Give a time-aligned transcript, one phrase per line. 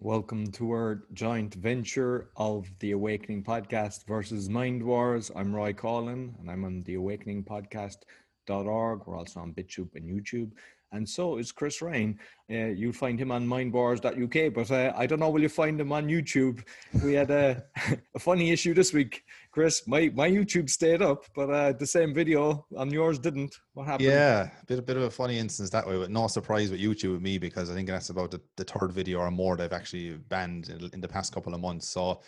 [0.00, 5.30] Welcome to our joint venture of the Awakening Podcast versus Mind Wars.
[5.34, 9.06] I'm Roy Coughlan and I'm on the Awakening Podcast.org.
[9.06, 10.50] We're also on BitChute and YouTube
[10.96, 12.18] and so is Chris Ryan.
[12.50, 15.92] Uh, you'll find him on mindwars.uk, but uh, I don't know, will you find him
[15.92, 16.62] on YouTube?
[17.04, 17.64] We had a,
[18.14, 19.86] a funny issue this week, Chris.
[19.86, 23.56] My my YouTube stayed up, but uh, the same video on yours didn't.
[23.74, 24.08] What happened?
[24.08, 26.80] Yeah, a bit, a bit of a funny instance that way, but no surprise with
[26.80, 29.72] YouTube with me because I think that's about the, the third video or more they've
[29.72, 31.88] actually banned in, in the past couple of months.
[31.88, 32.20] So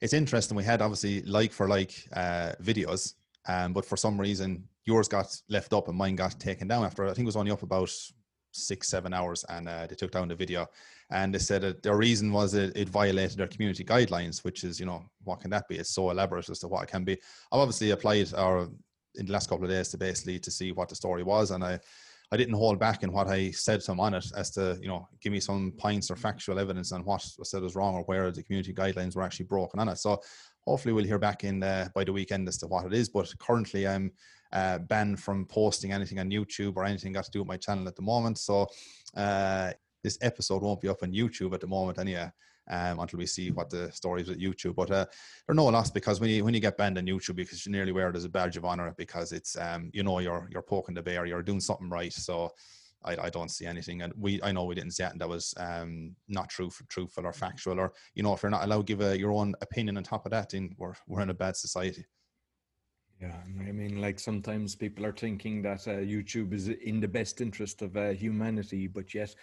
[0.00, 0.56] it's interesting.
[0.56, 3.14] We had obviously like for like uh, videos,
[3.48, 7.04] um, but for some reason yours got left up and mine got taken down after
[7.04, 7.90] I think it was only up about
[8.52, 10.66] six seven hours and uh, they took down the video.
[11.10, 14.78] And they said that their reason was it, it violated their community guidelines which is
[14.78, 15.76] you know what can that be?
[15.76, 17.14] It's so elaborate as to what it can be.
[17.52, 18.70] I've obviously applied or
[19.16, 21.64] in the last couple of days to basically to see what the story was and
[21.64, 21.80] i
[22.30, 24.88] I didn't hold back in what I said to them on it as to, you
[24.88, 28.02] know, give me some points or factual evidence on what was said was wrong or
[28.02, 29.96] where the community guidelines were actually broken on it.
[29.96, 30.20] So
[30.68, 33.08] hopefully we'll hear back in uh, by the weekend as to what it is.
[33.08, 34.12] But currently I'm
[34.52, 37.88] uh, banned from posting anything on YouTube or anything got to do with my channel
[37.88, 38.38] at the moment.
[38.38, 38.66] So
[39.16, 42.30] uh, this episode won't be up on YouTube at the moment anyway.
[42.70, 44.74] Um, until we see what the story is with YouTube.
[44.74, 45.06] But uh,
[45.46, 47.92] there's no loss because when you when you get banned on YouTube, because you nearly
[47.92, 50.94] wear it as a badge of honor because it's um, you know you're you're poking
[50.94, 52.12] the bear, you're doing something right.
[52.12, 52.50] So
[53.04, 55.28] I, I don't see anything, and we I know we didn't see it, and that
[55.28, 58.86] was um, not true, for, truthful or factual, or you know if you're not allowed
[58.86, 61.34] to give a, your own opinion on top of that, then we're we're in a
[61.34, 62.04] bad society.
[63.20, 63.36] Yeah,
[63.68, 67.82] I mean, like sometimes people are thinking that uh, YouTube is in the best interest
[67.82, 69.34] of uh, humanity, but yet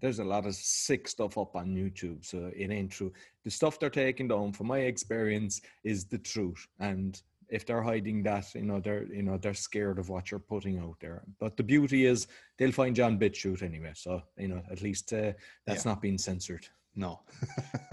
[0.00, 3.12] there's a lot of sick stuff up on YouTube, so it ain't true.
[3.44, 7.20] The stuff they're taking down, from my experience, is the truth, and
[7.50, 10.78] if they're hiding that, you know, they're you know they're scared of what you're putting
[10.78, 11.22] out there.
[11.38, 12.26] But the beauty is
[12.56, 15.32] they'll find John BitChute anyway, so you know at least uh,
[15.66, 15.92] that's yeah.
[15.92, 16.66] not being censored.
[16.94, 17.20] No,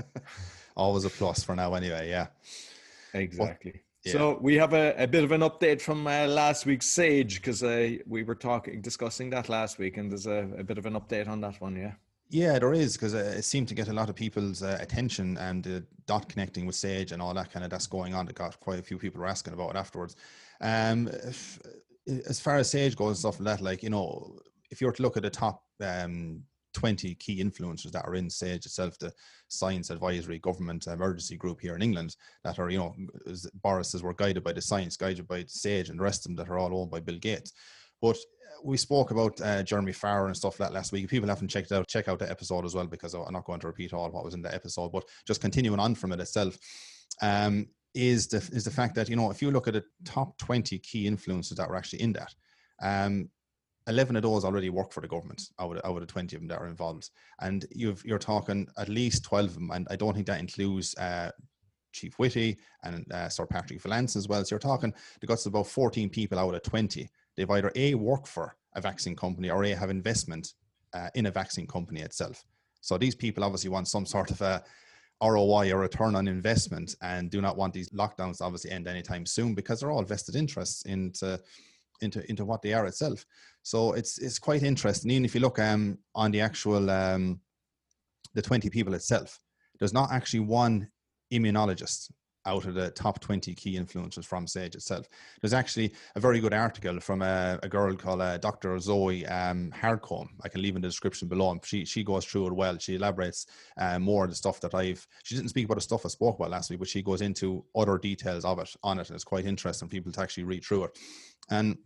[0.75, 2.09] always a plus for now, anyway.
[2.09, 2.27] Yeah,
[3.13, 3.71] exactly.
[3.73, 4.11] Well, yeah.
[4.13, 7.61] So we have a, a, bit of an update from uh, last week's Sage because
[7.63, 10.93] uh, we were talking, discussing that last week, and there's a, a bit of an
[10.93, 11.75] update on that one.
[11.75, 11.93] Yeah.
[12.29, 15.37] Yeah, there is because uh, it seemed to get a lot of people's uh, attention
[15.37, 18.25] and uh, dot connecting with Sage and all that kind of that's going on.
[18.25, 20.17] That got quite a few people were asking about it afterwards.
[20.59, 21.59] Um, if,
[22.27, 24.39] as far as Sage goes and stuff like that, like you know,
[24.69, 26.43] if you were to look at the top um,
[26.73, 29.11] 20 key influencers that are in SAGE itself, the
[29.47, 32.95] Science Advisory Government Emergency Group here in England, that are, you know,
[33.63, 36.35] Boris says, we're guided by the science, guided by SAGE, and the rest of them
[36.35, 37.53] that are all owned by Bill Gates.
[37.99, 41.03] But uh, we spoke about uh, Jeremy Farrar and stuff like that last week.
[41.03, 43.59] If people haven't checked out, check out the episode as well, because I'm not going
[43.61, 46.57] to repeat all what was in the episode, but just continuing on from it itself.
[47.21, 50.37] Um, is the is the fact that you know if you look at the top
[50.37, 52.31] 20 key influences that were actually in that
[52.81, 53.29] um,
[53.87, 56.47] 11 of those already work for the government out of, out of 20 of them
[56.49, 57.09] that are involved.
[57.39, 59.71] And you've, you're talking at least 12 of them.
[59.71, 61.31] And I don't think that includes uh,
[61.93, 64.43] Chief Whitty and uh, Sir Patrick Vallance as well.
[64.43, 67.09] So you're talking, the guts about 14 people out of 20.
[67.37, 70.53] They've either A, work for a vaccine company or A, have investment
[70.93, 72.43] uh, in a vaccine company itself.
[72.81, 74.63] So these people obviously want some sort of a
[75.21, 79.25] ROI or return on investment and do not want these lockdowns to obviously end anytime
[79.25, 81.39] soon because they're all vested interests into
[82.01, 83.25] into into what they are itself.
[83.63, 85.11] So it's it's quite interesting.
[85.11, 87.39] Even if you look um, on the actual um,
[88.35, 89.39] the twenty people itself,
[89.79, 90.89] there's not actually one
[91.33, 92.11] immunologist
[92.47, 95.07] out of the top 20 key influencers from Sage itself.
[95.41, 98.79] There's actually a very good article from a, a girl called uh, Dr.
[98.79, 99.71] Zoe um.
[99.83, 101.59] I can leave in the description below.
[101.63, 102.77] She she goes through it well.
[102.77, 103.45] She elaborates
[103.77, 105.05] uh, more of the stuff that I've.
[105.23, 107.65] She didn't speak about the stuff I spoke about last week, but she goes into
[107.75, 110.85] other details of it on it, and it's quite interesting people to actually read through
[110.85, 110.97] it.
[111.49, 111.77] And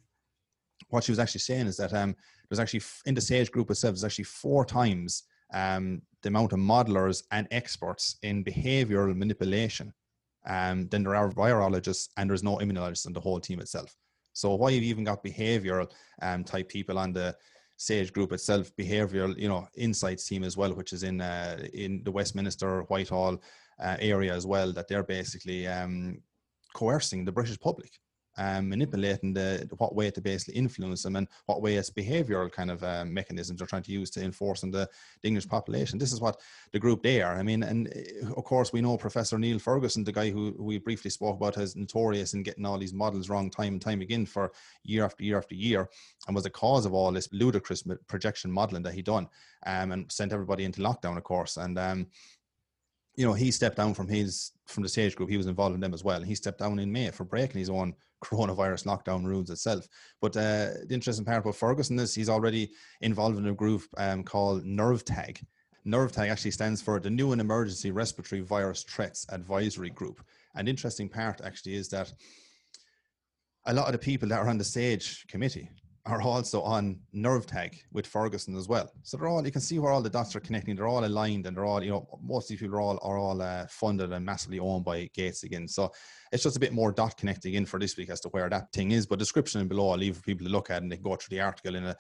[0.89, 2.16] what she was actually saying is that um,
[2.50, 5.23] there's actually in the Sage group itself, there's actually four times
[5.53, 9.94] um, the amount of modelers and experts in behavioral manipulation
[10.46, 13.96] um, than there are virologists, and there's no immunologists in the whole team itself.
[14.34, 15.91] So why you've even got behavioral
[16.22, 17.35] um, type people on the
[17.78, 22.03] Sage group itself, behavioral, you know, insights team as well, which is in uh, in
[22.03, 23.42] the Westminster Whitehall
[23.80, 26.21] uh, area as well, that they're basically um,
[26.75, 27.92] coercing the British public
[28.38, 32.72] um, manipulating the what way to basically influence them and what way it's behavioral kind
[32.72, 34.89] of uh, mechanisms they're trying to use to enforce on the,
[35.22, 36.00] the, English population.
[36.00, 36.39] This is what
[36.72, 37.36] the group they are.
[37.36, 40.78] I mean, and uh, of course we know Professor Neil Ferguson, the guy who we
[40.78, 44.25] briefly spoke about, is notorious in getting all these models wrong time and time again
[44.25, 44.51] for
[44.84, 45.89] year after year after year,
[46.27, 49.27] and was the cause of all this ludicrous projection modeling that he done,
[49.66, 51.77] um, and sent everybody into lockdown, of course, and.
[51.77, 52.07] Um,
[53.18, 55.30] you know, he stepped down from his from the Sage group.
[55.30, 56.16] He was involved in them as well.
[56.16, 59.88] and He stepped down in May for breaking his own coronavirus lockdown rules itself.
[60.21, 62.71] But uh, the interesting part about Ferguson is he's already
[63.01, 65.41] involved in a group um, called Nerve Tag.
[65.85, 70.21] NERVTAG actually stands for the New and Emergency Respiratory Virus Threats Advisory Group.
[70.56, 72.13] And interesting part actually is that
[73.65, 75.69] a lot of the people that are on the SAGE committee
[76.06, 78.92] are also on NERVTAG with Ferguson as well.
[79.03, 80.75] So they're all you can see where all the dots are connecting.
[80.75, 83.18] They're all aligned, and they're all you know most of these people are all are
[83.18, 85.68] all uh, funded and massively owned by Gates again.
[85.68, 85.92] So
[86.31, 88.71] it's just a bit more dot connecting in for this week as to where that
[88.74, 89.06] thing is.
[89.06, 91.38] But description below I'll leave for people to look at and they can go through
[91.38, 91.95] the article in a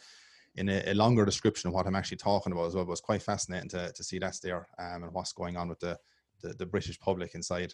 [0.55, 2.83] in a, a, longer description of what I'm actually talking about as well.
[2.83, 5.79] But it's quite fascinating to, to see that's there um, and what's going on with
[5.79, 5.97] the,
[6.41, 7.73] the the British public inside.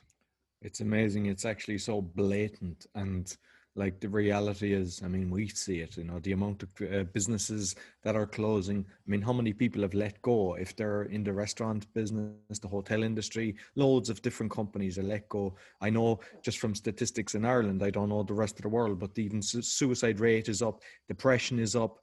[0.61, 1.27] It's amazing.
[1.27, 3.35] It's actually so blatant and
[3.77, 7.03] like the reality is i mean we see it you know the amount of uh,
[7.13, 8.85] businesses that are closing.
[8.87, 10.55] I mean how many people have let go?
[10.55, 15.29] If they're in the restaurant business the hotel industry loads of different companies are let
[15.29, 15.55] go.
[15.81, 18.99] I know just from statistics in ireland i don't know the rest of the world
[18.99, 21.99] but even suicide rate is up depression is up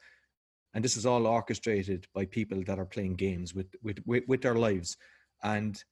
[0.75, 4.43] and this is all orchestrated by people that are playing games with with with, with
[4.43, 4.97] their lives.
[5.43, 5.82] And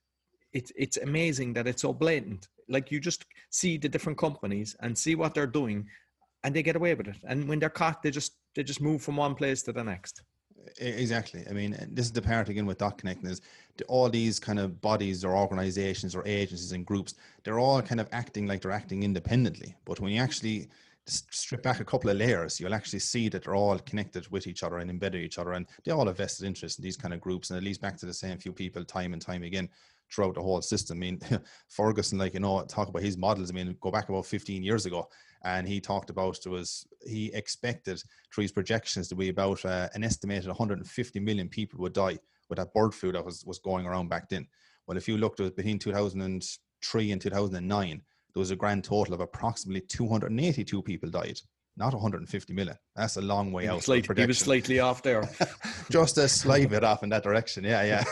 [0.52, 2.48] it's it's amazing that it's so blatant.
[2.68, 5.86] Like you just see the different companies and see what they're doing
[6.44, 7.16] and they get away with it.
[7.24, 10.22] And when they're caught they just they just move from one place to the next.
[10.78, 11.44] Exactly.
[11.48, 13.30] I mean this is the part again with dot connecting.
[13.30, 13.40] Is
[13.88, 17.14] all these kind of bodies or organizations or agencies and groups
[17.44, 19.74] they're all kind of acting like they're acting independently.
[19.84, 20.68] But when you actually
[21.06, 24.62] strip back a couple of layers you'll actually see that they're all connected with each
[24.62, 27.20] other and embedded each other and they all have vested interest in these kind of
[27.20, 29.68] groups and it leads back to the same few people time and time again
[30.12, 30.98] throughout the whole system.
[30.98, 31.20] I mean,
[31.68, 33.50] Ferguson, like, you know, talk about his models.
[33.50, 35.08] I mean, go back about 15 years ago,
[35.44, 39.88] and he talked about it was, he expected through his projections to be about uh,
[39.94, 42.18] an estimated 150 million people would die
[42.48, 44.46] with that bird flu that was, was going around back then.
[44.86, 48.02] Well, if you looked at between 2003 and 2009,
[48.34, 51.38] there was a grand total of approximately 282 people died
[51.76, 52.76] not 150 million.
[52.94, 53.82] That's a long way out.
[53.82, 55.28] Slight, he was slightly off there.
[55.90, 57.64] Just a slight bit off in that direction.
[57.64, 58.04] Yeah, yeah.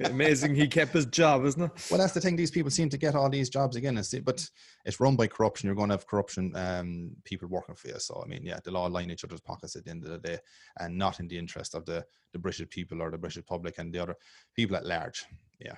[0.04, 0.54] Amazing.
[0.54, 1.70] He kept his job, isn't it?
[1.90, 2.36] Well, that's the thing.
[2.36, 4.00] These people seem to get all these jobs again.
[4.24, 4.48] But
[4.86, 5.66] it's run by corruption.
[5.66, 7.98] You're going to have corruption um, people working for you.
[7.98, 10.18] So, I mean, yeah, they'll all line each other's pockets at the end of the
[10.18, 10.38] day
[10.80, 13.92] and not in the interest of the, the British people or the British public and
[13.92, 14.16] the other
[14.54, 15.26] people at large.
[15.60, 15.76] Yeah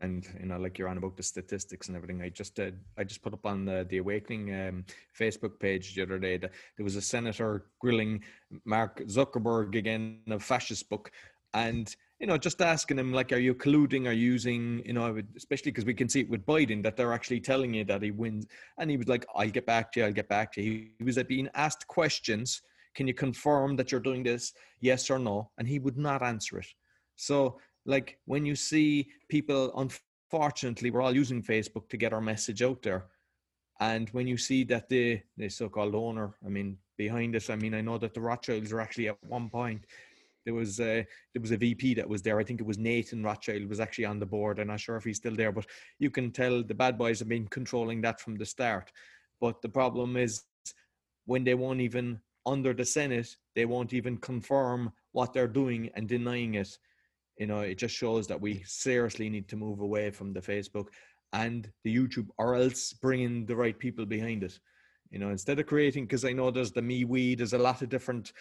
[0.00, 3.04] and you know like you're on about the statistics and everything i just did i
[3.04, 4.84] just put up on the, the awakening um,
[5.18, 8.22] facebook page the other day that there was a senator grilling
[8.64, 11.10] mark zuckerberg again a fascist book
[11.54, 14.06] and you know just asking him like are you colluding?
[14.06, 17.40] Are using you know especially because we can see it with biden that they're actually
[17.40, 18.46] telling you that he wins
[18.78, 20.88] and he was like i'll get back to you i'll get back to you.
[20.98, 22.62] He was being asked questions
[22.94, 24.52] can you confirm that you're doing this?
[24.80, 25.50] Yes or no?
[25.58, 26.66] And he would not answer it.
[27.16, 32.62] So like when you see people unfortunately we're all using facebook to get our message
[32.62, 33.06] out there
[33.80, 37.74] and when you see that the the so-called owner i mean behind it i mean
[37.74, 39.84] i know that the rothschilds are actually at one point
[40.44, 43.22] there was a there was a vp that was there i think it was nathan
[43.22, 45.66] rothschild was actually on the board i'm not sure if he's still there but
[45.98, 48.90] you can tell the bad boys have been controlling that from the start.
[49.40, 50.42] But the problem is
[51.24, 56.08] when they won't even under the senate they won't even confirm what they're doing and
[56.08, 56.78] denying it
[57.40, 60.88] you know it just shows that we seriously need to move away from the facebook
[61.32, 64.58] and the youtube or else bringing the right people behind it.
[65.10, 67.88] You know instead of creating because i know there's the MeWe there's a lot of
[67.88, 68.32] different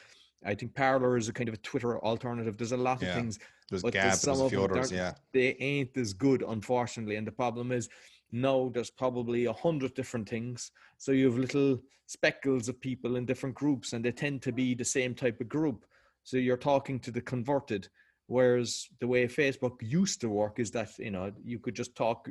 [0.45, 2.57] i think Parler is a kind of a twitter alternative.
[2.57, 3.09] There's a lot yeah.
[3.09, 5.13] of things there's but Gab, there's some there's of them, yeah.
[5.33, 7.15] they ain't as good unfortunately.
[7.15, 7.89] And the problem is
[8.31, 10.71] no there's probably a hundred different things.
[10.97, 14.75] So you have little speckles of people in different groups and they tend to be
[14.75, 15.85] the same type of group.
[16.23, 17.87] So you're talking to the converted
[18.29, 22.29] Whereas the way Facebook used to work is that you know you could just talk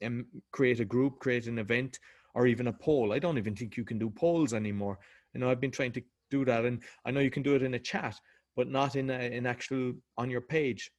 [0.00, 1.98] and create a group, create an event,
[2.34, 3.12] or even a poll.
[3.12, 5.00] I don't even think you can do polls anymore.
[5.32, 7.64] You know, I've been trying to do that, and I know you can do it
[7.64, 8.16] in a chat,
[8.54, 10.92] but not in a, in actual on your page.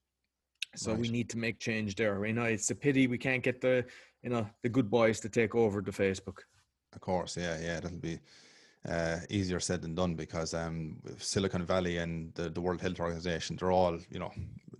[0.75, 0.99] So right.
[0.99, 2.25] we need to make change there.
[2.25, 3.85] You know, it's a pity we can't get the
[4.21, 6.39] you know the good boys to take over the Facebook.
[6.91, 8.19] Of course, yeah, yeah, that'll be
[8.89, 13.55] uh, easier said than done because um, Silicon Valley and the, the World Health Organization,
[13.55, 14.31] they're all, you know,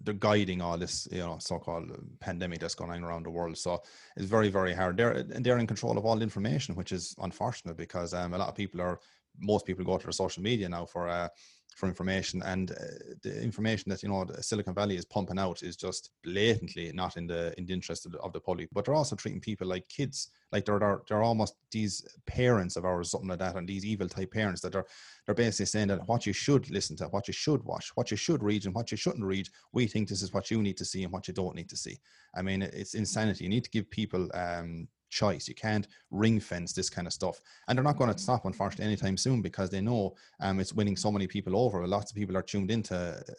[0.03, 3.57] they're guiding all this, you know, so-called pandemic that's going on around the world.
[3.57, 3.81] So
[4.15, 4.97] it's very, very hard.
[4.97, 8.38] They're and they're in control of all the information, which is unfortunate because um, a
[8.38, 9.00] lot of people are,
[9.39, 11.27] most people go to their social media now for uh,
[11.75, 12.75] for information and uh,
[13.22, 17.27] the information that you know silicon valley is pumping out is just blatantly not in
[17.27, 18.70] the in the interest of the, of the public.
[18.72, 22.86] But they're also treating people like kids like they're, they're they're almost these parents of
[22.86, 24.86] ours something like that and these evil type parents that are
[25.25, 28.17] they're basically saying that what you should listen to what you should watch what you
[28.17, 30.86] should read and what you shouldn't read we think this is what you need to
[30.86, 32.00] see and what you don't need to see.
[32.36, 33.44] I mean it's insanity.
[33.44, 34.88] You need to give people um
[35.22, 35.48] choice.
[35.48, 37.39] You can't ring fence this kind of stuff.
[37.67, 40.98] And they're not going to stop, unfortunately, anytime soon because they know um, it's winning
[40.98, 41.88] so many people over.
[41.88, 42.98] Lots of people are tuned into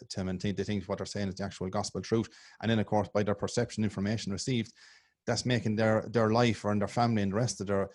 [0.08, 2.28] to maintain, they think what they're saying is the actual gospel truth.
[2.60, 4.72] And then, of course, by their perception information received,
[5.26, 7.90] that's making their, their life or and their family and the rest of their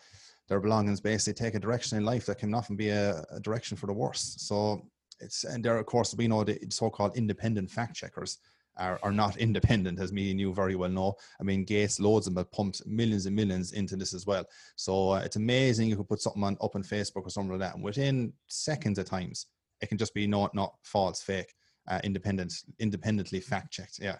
[0.48, 3.78] their belongings basically take a direction in life that can often be a, a direction
[3.78, 4.36] for the worse.
[4.38, 4.82] So
[5.22, 8.40] it's and there, of course, we know the so-called independent fact checkers
[8.78, 11.14] are, are not independent, as me and you very well know.
[11.40, 14.46] I mean, Gates loads them, but pumps millions and millions into this as well.
[14.76, 17.60] So uh, it's amazing you could put something on up on Facebook or something like
[17.60, 19.48] that, and within seconds at times,
[19.82, 21.54] it can just be not not false, fake,
[21.90, 24.00] uh, independent, independently fact checked.
[24.02, 24.18] Yeah.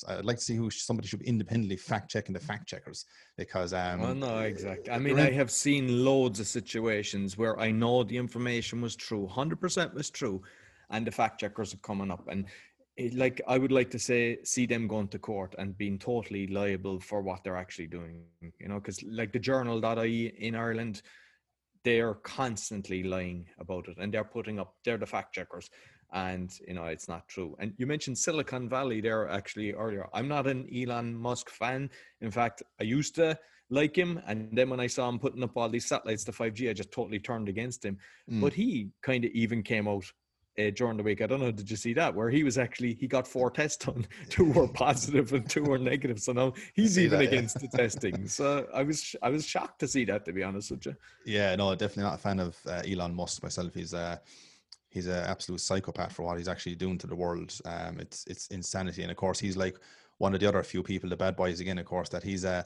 [0.00, 3.04] So I'd like to see who somebody should be independently fact checking the fact checkers
[3.36, 7.70] because um well, no exactly i mean i have seen loads of situations where i
[7.70, 10.40] know the information was true 100% was true
[10.90, 12.46] and the fact checkers are coming up and
[13.08, 17.00] like i would like to say see them going to court and being totally liable
[17.00, 18.22] for what they're actually doing
[18.58, 21.02] you know because like the journal.ie in ireland
[21.82, 25.70] they're constantly lying about it and they're putting up they're the fact checkers
[26.12, 27.56] and you know it's not true.
[27.58, 30.08] And you mentioned silicon valley there actually earlier.
[30.12, 31.90] I'm not an elon musk fan.
[32.20, 33.38] In fact i used to
[33.70, 36.68] like him and then when i saw him putting up all these satellites to 5g
[36.68, 37.96] i just totally turned against him.
[38.28, 38.40] Mm.
[38.40, 40.04] but he kind of even came out
[40.66, 41.22] uh, during the week.
[41.22, 42.14] I don't know did you see that?
[42.14, 45.78] Where he was actually he got four tests done two were positive and two were
[45.78, 46.20] negative.
[46.20, 47.68] So now he's even that, against yeah.
[47.70, 48.28] the testing.
[48.28, 50.96] So i was i was shocked to see that to be honest with you.
[51.24, 53.74] Yeah no definitely not a fan of uh, elon musk myself.
[53.74, 54.18] He's uh
[54.90, 57.56] he's an absolute psychopath for what he's actually doing to the world.
[57.64, 59.78] Um, it's it's insanity, and of course he's like
[60.18, 62.50] one of the other few people, the bad boys again, of course, that he's a
[62.50, 62.62] uh,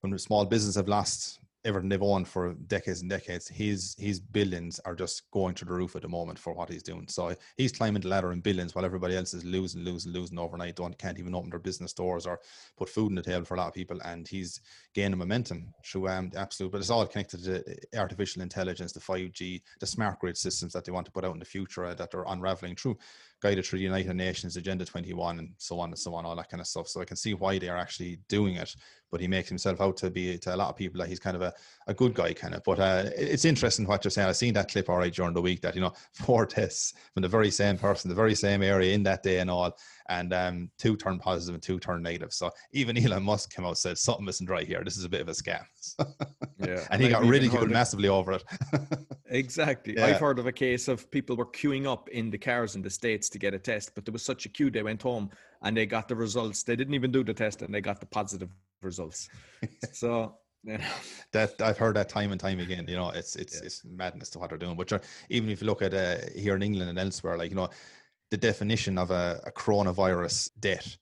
[0.00, 3.48] when small business have lost everything they've owned for decades and decades.
[3.48, 6.82] His his billions are just going to the roof at the moment for what he's
[6.82, 7.06] doing.
[7.08, 10.76] So he's climbing the ladder in billions while everybody else is losing, losing, losing overnight.
[10.76, 12.40] Don't can't even open their business doors or
[12.76, 14.00] put food on the table for a lot of people.
[14.04, 14.60] And he's
[14.94, 16.72] gaining momentum through um absolute.
[16.72, 20.84] But it's all connected to artificial intelligence, the five G, the smart grid systems that
[20.84, 22.98] they want to put out in the future uh, that are unraveling through
[23.40, 26.50] guided through the United Nations Agenda 21 and so on and so on, all that
[26.50, 26.88] kind of stuff.
[26.88, 28.74] So I can see why they are actually doing it,
[29.10, 31.36] but he makes himself out to be to a lot of people that he's kind
[31.36, 31.52] of a,
[31.86, 32.62] a good guy, kind of.
[32.64, 34.28] But uh, it's interesting what you're saying.
[34.28, 37.22] I've seen that clip all right during the week that, you know, four tests from
[37.22, 39.76] the very same person, the very same area in that day and all
[40.08, 42.32] and um, two turn positive and two turn negative.
[42.32, 44.82] So even Elon Musk came out and said something isn't right here.
[44.84, 45.64] This is a bit of a scam.
[46.58, 48.44] yeah, and he got ridiculed massively over it.
[49.26, 49.94] exactly.
[49.96, 50.06] Yeah.
[50.06, 52.90] I've heard of a case of people were queuing up in the cars in the
[52.90, 55.30] states to get a test, but there was such a queue they went home
[55.62, 56.62] and they got the results.
[56.62, 58.50] They didn't even do the test and they got the positive
[58.82, 59.28] results.
[59.92, 60.84] so yeah.
[61.32, 62.86] That I've heard that time and time again.
[62.88, 63.66] You know, it's it's yeah.
[63.66, 64.76] it's madness to what they're doing.
[64.76, 67.70] But even if you look at uh, here in England and elsewhere, like you know,
[68.30, 70.96] the definition of a, a coronavirus death.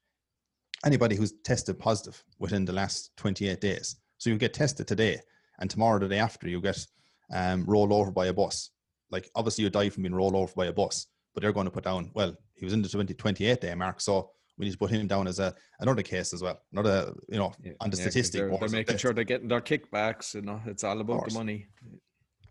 [0.85, 3.97] Anybody who's tested positive within the last 28 days.
[4.19, 5.21] So you get tested today,
[5.59, 6.87] and tomorrow, the day after, you get
[7.33, 8.71] um, rolled over by a bus.
[9.11, 11.71] Like obviously, you die from being rolled over by a bus, but they're going to
[11.71, 12.11] put down.
[12.15, 15.07] Well, he was in the 20, 28 day mark, so we need to put him
[15.07, 16.61] down as a another case as well.
[16.73, 18.41] Another, you know, yeah, on the yeah, statistic.
[18.41, 20.35] They're, they're making sure they're getting their kickbacks.
[20.35, 21.67] You know, it's all about the money.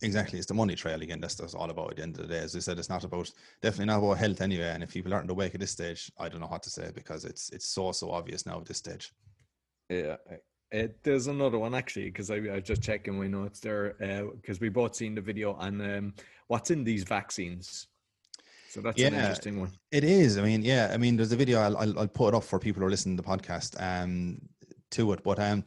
[0.06, 1.20] Exactly, it's the money trail again.
[1.20, 2.40] That's that's all about at the end of the day.
[2.40, 3.32] As I said, it's not about
[3.62, 4.70] definitely not about health anyway.
[4.70, 7.26] And if people aren't awake at this stage, I don't know what to say because
[7.26, 9.12] it's it's so so obvious now at this stage.
[9.90, 10.18] Yeah,
[11.04, 13.96] there's another one actually because I, I just checking my notes there
[14.36, 16.14] because uh, we both seen the video on um,
[16.48, 17.88] what's in these vaccines.
[18.70, 19.72] So that's yeah, an interesting one.
[19.92, 20.38] It is.
[20.38, 20.92] I mean, yeah.
[20.94, 22.90] I mean, there's a video I'll, I'll, I'll put it up for people who are
[22.90, 24.38] listening to the podcast um,
[24.92, 25.64] to it, but um,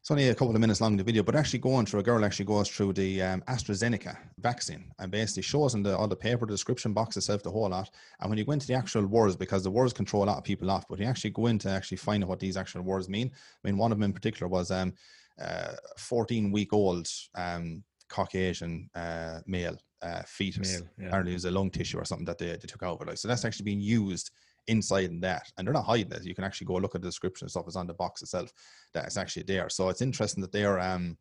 [0.00, 2.02] it's only a couple of minutes long in the video, but actually going through a
[2.02, 6.16] girl actually goes through the um, AstraZeneca vaccine and basically shows in the all the
[6.16, 7.90] paper, the description box itself, the whole lot.
[8.20, 10.44] And when you go into the actual words, because the words control a lot of
[10.44, 13.30] people off, but you actually go into actually find out what these actual words mean.
[13.34, 14.94] I mean, one of them in particular was um,
[15.38, 20.80] uh, 14 week old um, Caucasian uh, male uh, fetus.
[20.80, 21.06] Male, yeah.
[21.08, 23.04] Apparently, it was a lung tissue or something that they, they took over.
[23.04, 24.30] Like, so that's actually being used
[24.66, 25.50] inside in that.
[25.56, 26.24] And they're not hiding it.
[26.24, 28.52] You can actually go look at the description and stuff is on the box itself
[28.94, 29.68] that it's actually there.
[29.68, 31.16] So it's interesting that they're um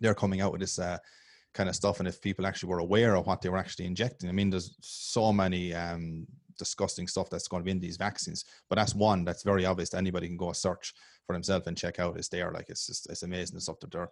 [0.00, 0.98] they're coming out with this uh
[1.54, 4.28] kind of stuff and if people actually were aware of what they were actually injecting.
[4.28, 6.26] I mean, there's so many um
[6.58, 8.44] disgusting stuff that's going to be in these vaccines.
[8.68, 9.94] But that's one that's very obvious.
[9.94, 10.94] Anybody can go search
[11.26, 12.16] for themselves and check out.
[12.16, 12.52] It's there.
[12.52, 14.10] Like it's just it's amazing the stuff that they're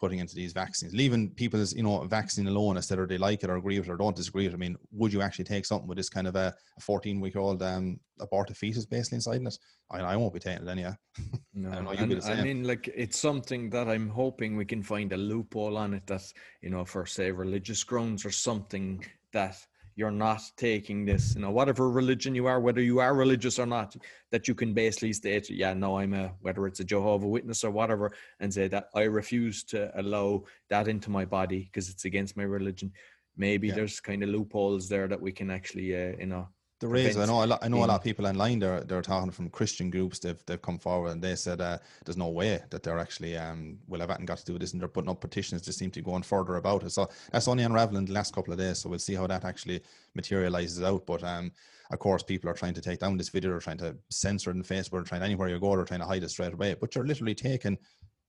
[0.00, 3.50] putting into these vaccines, leaving people's, you know, vaccine alone as whether they like it
[3.50, 4.56] or agree with it or don't disagree with it.
[4.56, 7.62] I mean, would you actually take something with this kind of a, 14 week old
[7.62, 9.58] um, aborted fetus basically inside it?
[9.90, 10.94] I, I won't be taking it anyway.
[11.52, 15.16] No, I, and, I mean, like it's something that I'm hoping we can find a
[15.16, 16.22] loophole on it that,
[16.62, 19.58] you know, for say religious grounds or something that
[20.00, 23.66] you're not taking this, you know, whatever religion you are, whether you are religious or
[23.66, 23.94] not,
[24.30, 27.70] that you can basically state, yeah, no, I'm a, whether it's a Jehovah Witness or
[27.70, 32.34] whatever, and say that I refuse to allow that into my body because it's against
[32.34, 32.90] my religion.
[33.36, 33.74] Maybe yeah.
[33.74, 36.48] there's kind of loopholes there that we can actually, uh, you know,
[36.80, 37.18] there is.
[37.18, 37.44] I know.
[37.44, 38.58] A lot, I know a lot of people online.
[38.58, 40.18] They're they're talking from Christian groups.
[40.18, 43.78] They've they've come forward and they said uh, there's no way that they're actually um
[43.86, 45.60] will have anything got to do with this, and they're putting up petitions.
[45.60, 46.90] Just seem to be going further about it.
[46.90, 48.78] So that's only unraveling the last couple of days.
[48.78, 49.82] So we'll see how that actually
[50.14, 51.04] materializes out.
[51.04, 51.52] But um,
[51.92, 54.56] of course, people are trying to take down this video, or trying to censor it
[54.56, 56.74] in Facebook, or trying anywhere you go, they're trying to hide it straight away.
[56.80, 57.76] But you're literally taking.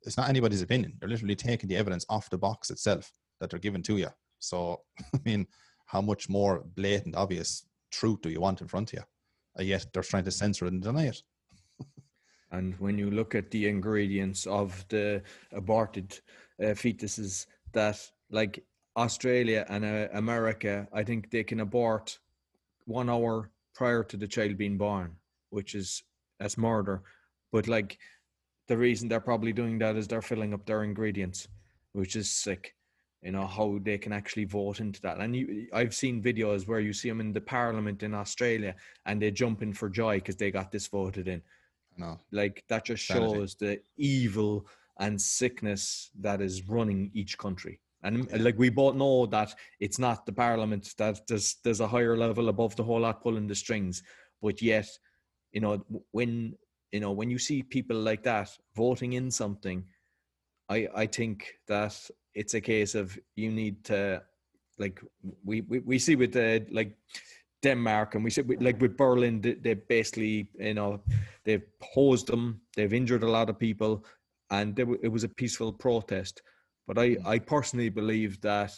[0.03, 0.97] It's not anybody's opinion.
[0.99, 4.09] You're literally taking the evidence off the box itself that they're giving to you.
[4.39, 4.81] So
[5.15, 5.47] I mean,
[5.85, 9.03] how much more blatant, obvious truth do you want in front of you?
[9.59, 11.21] Uh, yet they're trying to censor it and deny it.
[12.51, 15.21] and when you look at the ingredients of the
[15.51, 16.19] aborted
[16.61, 18.63] uh, fetuses, that like
[18.97, 22.17] Australia and uh, America, I think they can abort
[22.85, 25.15] one hour prior to the child being born,
[25.49, 26.03] which is
[26.39, 27.03] as murder.
[27.51, 27.97] But like
[28.67, 31.47] the reason they're probably doing that is they're filling up their ingredients,
[31.93, 32.75] which is sick
[33.21, 35.19] you know how they can actually vote into that.
[35.19, 38.75] And you, i've seen videos where you see them in the parliament in australia
[39.05, 41.41] and they jump in for joy because they got this voted in.
[41.97, 42.19] No.
[42.31, 44.65] Like that just shows the evil
[44.99, 47.79] and sickness that is running each country.
[48.03, 48.37] And yeah.
[48.37, 52.49] like we both know that it's not the parliament that there's there's a higher level
[52.49, 54.03] above the whole lot pulling the strings.
[54.41, 54.87] But yet
[55.51, 56.55] you know when
[56.91, 59.83] you know when you see people like that voting in something
[60.69, 61.95] i i think that
[62.33, 64.21] it's a case of you need to
[64.79, 65.01] like
[65.43, 66.95] we we, we see with the like
[67.61, 71.01] Denmark and we see like with Berlin they, they basically you know
[71.43, 74.05] they've posed them they've injured a lot of people
[74.49, 76.41] and they, it was a peaceful protest.
[76.87, 78.73] But I I personally believe that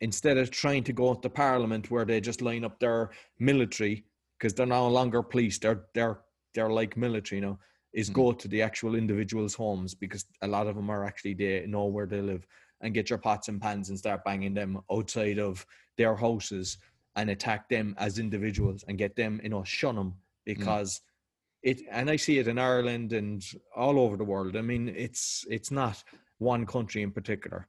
[0.00, 4.04] instead of trying to go to parliament where they just line up their military
[4.38, 6.20] because they're no longer police they're they're
[6.54, 7.58] they're like military you know
[7.94, 8.14] is mm.
[8.14, 11.86] go to the actual individuals homes because a lot of them are actually they know
[11.86, 12.46] where they live
[12.80, 15.64] and get your pots and pans and start banging them outside of
[15.96, 16.78] their houses
[17.16, 20.14] and attack them as individuals and get them, you know, shun them mm.
[20.44, 21.70] because mm.
[21.70, 21.82] it.
[21.90, 24.56] And I see it in Ireland and all over the world.
[24.56, 26.02] I mean, it's it's not
[26.38, 27.66] one country in particular.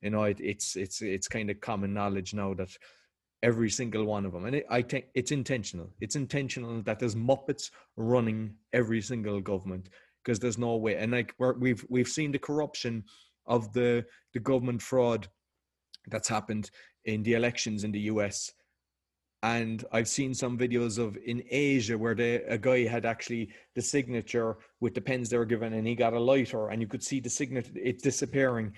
[0.00, 2.76] You know, it, it's it's it's kind of common knowledge now that
[3.42, 5.90] every single one of them, and it, I think it's intentional.
[6.00, 9.90] It's intentional that there's muppets running every single government
[10.22, 10.96] because there's no way.
[10.96, 13.04] And like we we've we've seen the corruption
[13.46, 15.28] of the the government fraud
[16.08, 16.70] that's happened
[17.04, 18.50] in the elections in the US.
[19.42, 22.12] And I've seen some videos of in Asia where
[22.48, 26.14] a guy had actually the signature with the pens they were given, and he got
[26.14, 28.72] a lighter, and you could see the signature it disappearing.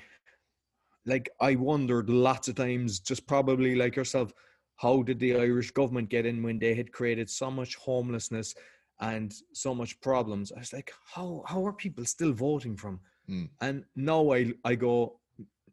[1.04, 4.32] Like I wondered lots of times, just probably like yourself,
[4.74, 8.52] how did the Irish government get in when they had created so much homelessness
[8.98, 10.50] and so much problems?
[10.50, 12.98] I was like, how how are people still voting from?
[13.28, 13.48] Mm.
[13.60, 15.20] And now I, I go,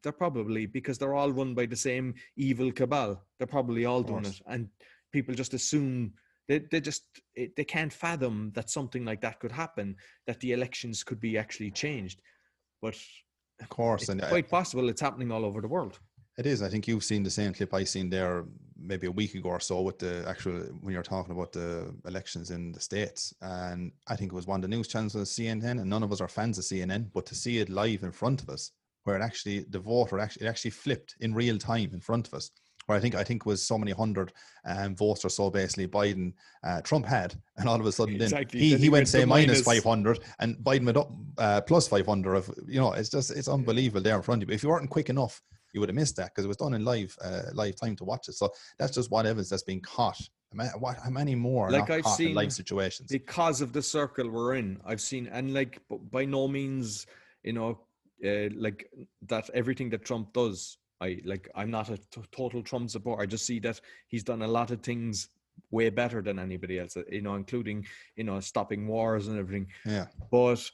[0.01, 3.23] they're probably because they're all run by the same evil cabal.
[3.37, 4.67] They're probably all doing it, and
[5.11, 6.13] people just assume
[6.47, 7.03] they they just
[7.35, 9.95] they can't fathom that something like that could happen.
[10.27, 12.21] That the elections could be actually changed,
[12.81, 12.95] but
[13.61, 15.99] of course, and uh, quite possible it's happening all over the world.
[16.37, 16.63] It is.
[16.63, 19.59] I think you've seen the same clip I seen there maybe a week ago or
[19.59, 24.15] so with the actual when you're talking about the elections in the states, and I
[24.15, 26.27] think it was one of the news channels, on CNN, and none of us are
[26.27, 28.71] fans of CNN, but to see it live in front of us,
[29.03, 32.33] where it actually the voter actually it actually flipped in real time in front of
[32.33, 32.49] us.
[32.87, 34.33] Where I think I think was so many hundred
[34.65, 36.33] um, votes or so basically Biden
[36.65, 38.59] uh, Trump had, and all of a sudden exactly.
[38.59, 41.87] then he, he, he went say minus five hundred, and Biden went up uh, plus
[41.87, 42.33] five hundred.
[42.33, 44.55] Of you know, it's just it's unbelievable there in front of you.
[44.55, 45.41] If you weren't quick enough
[45.73, 48.03] you would have missed that because it was done in live uh, live time to
[48.03, 48.33] watch it.
[48.33, 50.21] So that's just what evidence that's being caught.
[50.77, 54.79] What, how many more like I've seen live situations because of the circle we're in?
[54.85, 55.81] I've seen and like
[56.11, 57.07] by no means
[57.41, 57.79] you know
[58.23, 58.87] uh, like
[59.27, 60.77] that everything that Trump does.
[61.01, 63.23] I like I'm not a t- total Trump supporter.
[63.23, 65.29] I just see that he's done a lot of things
[65.71, 66.97] way better than anybody else.
[67.09, 69.67] You know, including you know stopping wars and everything.
[69.87, 70.69] Yeah, but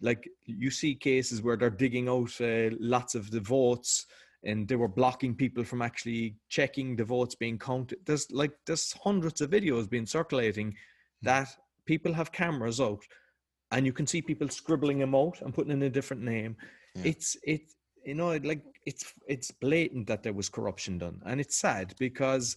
[0.00, 4.06] like you see cases where they're digging out uh, lots of the votes
[4.44, 7.98] and they were blocking people from actually checking the votes being counted.
[8.06, 10.76] There's like there's hundreds of videos being circulating hmm.
[11.22, 11.48] that
[11.86, 13.02] people have cameras out,
[13.72, 16.56] and you can see people scribbling them out and putting in a different name.
[16.94, 17.02] Yeah.
[17.06, 17.62] It's it
[18.04, 22.56] you know like it's it's blatant that there was corruption done, and it's sad because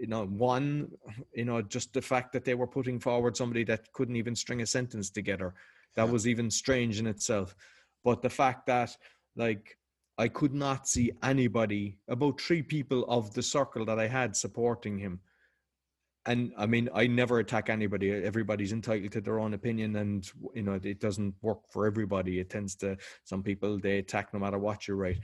[0.00, 0.90] you know one
[1.34, 4.62] you know just the fact that they were putting forward somebody that couldn't even string
[4.62, 5.52] a sentence together
[5.94, 6.10] that yeah.
[6.10, 7.54] was even strange in itself
[8.02, 8.96] but the fact that
[9.36, 9.76] like
[10.20, 14.98] I could not see anybody, about three people of the circle that I had supporting
[14.98, 15.18] him.
[16.26, 18.12] And I mean, I never attack anybody.
[18.12, 22.38] Everybody's entitled to their own opinion, and you know, it doesn't work for everybody.
[22.38, 25.20] It tends to some people they attack no matter what you write.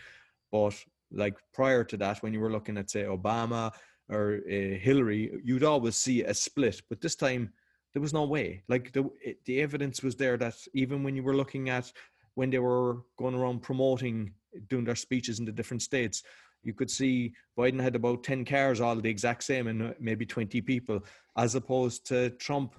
[0.50, 0.74] But
[1.12, 3.72] like prior to that, when you were looking at say Obama
[4.08, 6.80] or uh, Hillary, you'd always see a split.
[6.88, 7.52] But this time,
[7.92, 8.62] there was no way.
[8.66, 9.10] Like the
[9.44, 11.92] the evidence was there that even when you were looking at
[12.36, 14.32] when they were going around promoting
[14.68, 16.22] doing their speeches in the different states,
[16.62, 20.60] you could see Biden had about 10 cars, all the exact same, and maybe 20
[20.62, 21.00] people,
[21.36, 22.74] as opposed to Trump,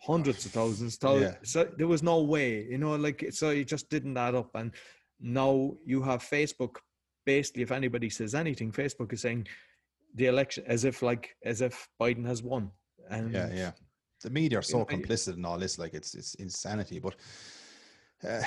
[0.00, 0.98] hundreds of thousands.
[1.02, 1.34] Yeah.
[1.44, 4.50] So there was no way, you know, like, so it just didn't add up.
[4.54, 4.72] And
[5.20, 6.76] now you have Facebook.
[7.24, 9.46] Basically, if anybody says anything, Facebook is saying
[10.16, 12.72] the election as if, like, as if Biden has won.
[13.10, 13.70] And yeah, yeah.
[14.22, 17.00] The media are so complicit in all this, like it's it's insanity.
[17.00, 17.16] But
[18.28, 18.40] uh,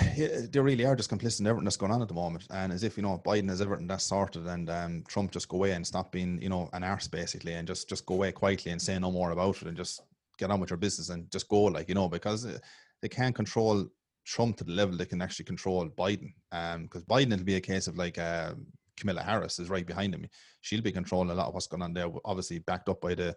[0.49, 2.47] they really are just complicit in everything that's going on at the moment.
[2.49, 5.57] And as if, you know, Biden has everything that's sorted and um, Trump just go
[5.57, 8.71] away and stop being, you know, an arse basically and just, just go away quietly
[8.71, 10.01] and say no more about it and just
[10.37, 12.57] get on with your business and just go like, you know, because uh,
[13.01, 13.85] they can't control
[14.25, 16.33] Trump to the level they can actually control Biden.
[16.49, 18.53] Because um, Biden, it'll be a case of like uh,
[18.97, 20.25] Kamala Harris is right behind him.
[20.61, 23.35] She'll be controlling a lot of what's going on there, obviously backed up by the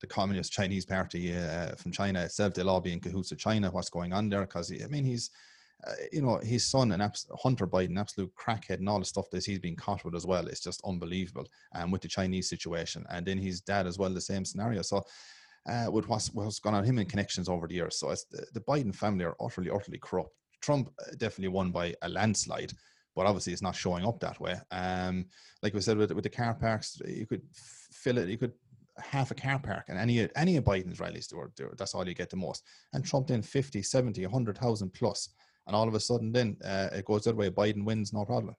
[0.00, 2.52] the Communist Chinese Party uh, from China itself.
[2.52, 3.70] They'll all be in cahoots with China.
[3.70, 4.42] What's going on there?
[4.42, 5.30] Because I mean, he's
[5.86, 9.30] uh, you know, his son, an abs- Hunter Biden, absolute crackhead, and all the stuff
[9.30, 10.46] that he's been caught with as well.
[10.46, 11.46] It's just unbelievable.
[11.72, 14.82] And um, with the Chinese situation, and then his dad as well, the same scenario.
[14.82, 15.04] So,
[15.68, 17.98] uh, with what's, what's gone on him in connections over the years.
[17.98, 20.30] So, the, the Biden family are utterly, utterly corrupt.
[20.62, 22.72] Trump uh, definitely won by a landslide,
[23.14, 24.56] but obviously it's not showing up that way.
[24.70, 25.26] Um,
[25.62, 28.28] like we said with, with the car parks, you could fill it.
[28.28, 28.52] You could
[28.98, 31.32] half a car park and any any of Biden's rallies
[31.76, 35.30] that's all you get the most and Trump then 50 70 100,000 plus
[35.66, 37.50] and all of a sudden then uh, it goes that way.
[37.50, 38.56] Biden wins, no problem.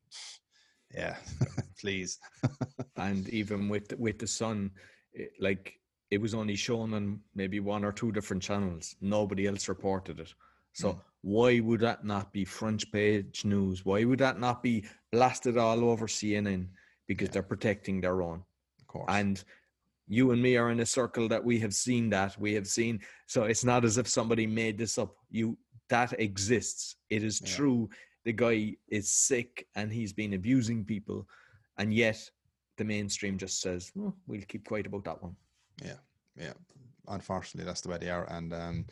[0.93, 1.15] Yeah,
[1.79, 2.19] please.
[2.97, 4.71] and even with with the sun,
[5.13, 5.79] it, like
[6.11, 8.95] it was only shown on maybe one or two different channels.
[9.01, 10.33] Nobody else reported it.
[10.73, 10.99] So mm.
[11.21, 13.85] why would that not be front page news?
[13.85, 16.67] Why would that not be blasted all over CNN?
[17.07, 17.33] Because yeah.
[17.33, 18.43] they're protecting their own.
[18.79, 19.05] Of course.
[19.09, 19.43] And
[20.07, 22.99] you and me are in a circle that we have seen that we have seen.
[23.27, 25.15] So it's not as if somebody made this up.
[25.31, 25.57] You
[25.89, 26.95] that exists.
[27.09, 27.55] It is yeah.
[27.55, 27.89] true.
[28.23, 31.27] The guy is sick and he's been abusing people,
[31.77, 32.29] and yet
[32.77, 35.35] the mainstream just says, oh, "We'll keep quiet about that one."
[35.83, 35.99] Yeah,
[36.35, 36.53] yeah.
[37.07, 38.85] Unfortunately, that's the way they are, and um,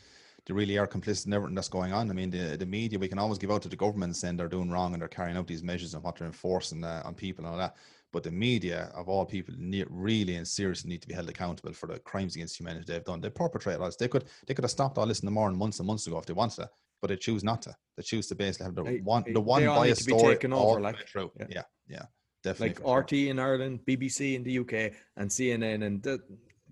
[0.45, 2.09] they really are complicit in everything that's going on.
[2.09, 4.47] I mean, the the media we can always give out to the government saying they're
[4.47, 7.45] doing wrong and they're carrying out these measures and what they're enforcing uh, on people
[7.45, 7.75] and all that.
[8.11, 11.73] But the media, of all people, need, really and seriously need to be held accountable
[11.73, 13.21] for the crimes against humanity they've done.
[13.21, 13.95] They perpetrate all this.
[13.95, 16.19] They could they could have stopped all this in the morning months and months ago
[16.19, 16.69] if they wanted to
[17.03, 17.75] but they choose not to.
[17.97, 21.05] They choose to basically have the they, one the one bias story taken over, like
[21.05, 21.29] true.
[21.37, 21.47] Yeah.
[21.49, 22.05] yeah, yeah,
[22.45, 22.81] definitely.
[22.81, 23.29] Like RT sure.
[23.29, 26.21] in Ireland, BBC in the UK, and CNN, and the,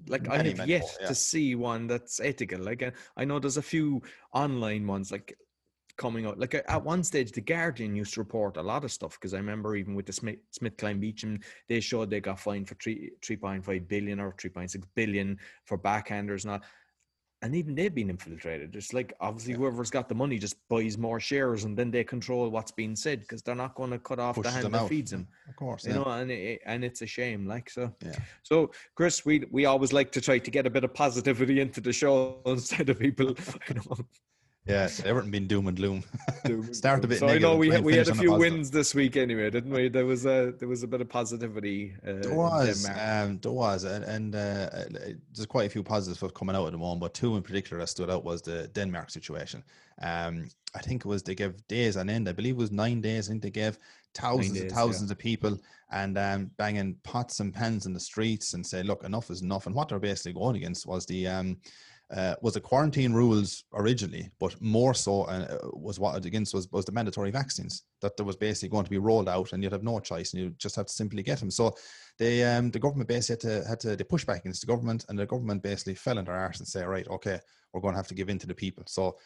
[0.07, 1.07] like many, I have yet more, yeah.
[1.09, 2.61] to see one that's ethical.
[2.61, 5.37] Like uh, I know there's a few online ones like
[5.97, 6.39] coming out.
[6.39, 9.37] Like at one stage, the Guardian used to report a lot of stuff because I
[9.37, 13.11] remember even with the Smith SmithKline Beecham, and they showed they got fined for three
[13.21, 16.61] three point five billion or three point six billion for backhanders and all
[17.41, 18.75] and even they've been infiltrated.
[18.75, 19.59] It's like obviously yeah.
[19.59, 23.21] whoever's got the money just buys more shares, and then they control what's being said
[23.21, 24.89] because they're not going to cut off Pushes the hand that out.
[24.89, 25.27] feeds them.
[25.49, 25.97] Of course, you yeah.
[25.97, 27.47] know, and it, and it's a shame.
[27.47, 28.15] Like so, yeah.
[28.43, 31.81] So, Chris, we we always like to try to get a bit of positivity into
[31.81, 33.35] the show instead of people,
[33.67, 33.97] you know,
[34.65, 36.03] yeah, Everton been doom and gloom.
[36.45, 37.19] Doom Start a bit.
[37.19, 39.89] So I know we had, we had a few wins this week anyway, didn't we?
[39.89, 41.93] There was a there was a bit of positivity.
[42.05, 44.69] Uh, there was, um, there was, and, and uh,
[45.33, 47.79] there's quite a few positives for coming out at the moment, but two in particular
[47.79, 49.63] that stood out was the Denmark situation.
[50.01, 52.29] Um, I think it was they gave days on end.
[52.29, 53.27] I believe it was nine days.
[53.27, 53.77] I think they gave
[54.13, 55.13] thousands days, and thousands yeah.
[55.13, 55.57] of people
[55.91, 59.65] and um, banging pots and pans in the streets and say, "Look, enough is enough."
[59.65, 61.57] And what they're basically going against was the um,
[62.13, 66.83] uh, was the quarantine rules originally, but more so uh, was what against was, was
[66.83, 69.83] the mandatory vaccines that there was basically going to be rolled out, and you'd have
[69.83, 71.49] no choice, and you just have to simply get them.
[71.49, 71.73] So
[72.19, 75.05] they um, the government basically had to had to they push back against the government,
[75.07, 77.39] and the government basically fell in their arse and say, right, okay,
[77.71, 78.83] we're going to have to give in to the people.
[78.87, 79.17] So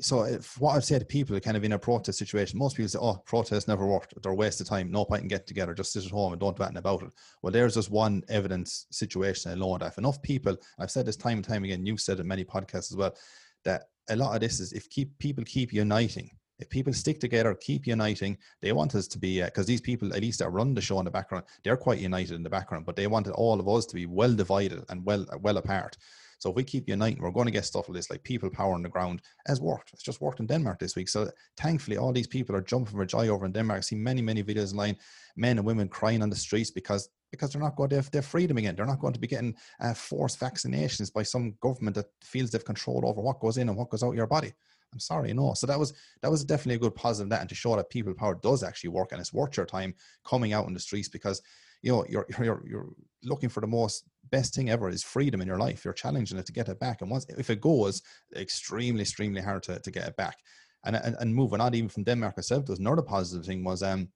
[0.00, 2.88] so if what I've said to people kind of in a protest situation, most people
[2.88, 4.14] say, "Oh, protests never worked.
[4.22, 4.90] They're a waste of time.
[4.90, 5.74] No point in getting together.
[5.74, 7.10] Just sit at home and don't do anything about it."
[7.42, 9.80] Well, there's just one evidence situation alone.
[9.80, 12.28] That if enough people, I've said this time and time again, you've said it in
[12.28, 13.16] many podcasts as well,
[13.64, 16.30] that a lot of this is if keep people keep uniting.
[16.58, 20.14] If people stick together, keep uniting, they want us to be because uh, these people,
[20.14, 22.86] at least that run the show in the background, they're quite united in the background,
[22.86, 25.96] but they wanted all of us to be well divided and well well apart.
[26.42, 28.74] So if we keep uniting, we're going to get stuff like this, like people power
[28.74, 29.90] on the ground, has worked.
[29.92, 31.08] It's just worked in Denmark this week.
[31.08, 33.78] So thankfully, all these people are jumping for joy over in Denmark.
[33.78, 34.96] I see many, many videos online,
[35.36, 38.22] men and women crying on the streets because because they're not going to have their
[38.22, 38.74] freedom again.
[38.74, 42.64] They're not going to be getting uh, forced vaccinations by some government that feels they've
[42.64, 44.52] control over what goes in and what goes out of your body.
[44.92, 45.54] I'm sorry, no.
[45.54, 48.14] So that was that was definitely a good positive that, and to show that people
[48.14, 51.40] power does actually work and it's worth your time coming out in the streets because
[51.82, 52.88] you know you're you're you're
[53.22, 55.84] looking for the most best thing ever is freedom in your life.
[55.84, 58.02] You're challenging it to get it back, and once if it goes,
[58.36, 60.38] extremely extremely hard to, to get it back.
[60.84, 64.08] And, and and moving on even from Denmark itself, there's another positive thing was um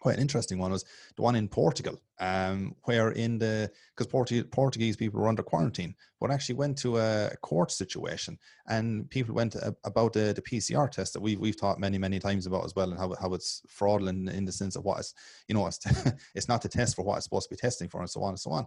[0.00, 0.84] quite an interesting one was
[1.16, 5.94] the one in Portugal, um, where in the because Portuguese, Portuguese people were under quarantine,
[6.20, 11.12] but actually went to a court situation, and people went about the, the PCR test
[11.12, 14.30] that we've we've talked many many times about as well, and how how it's fraudulent
[14.30, 15.14] in the sense of what it's
[15.48, 15.80] you know it's
[16.34, 18.30] it's not the test for what it's supposed to be testing for, and so on
[18.30, 18.66] and so on.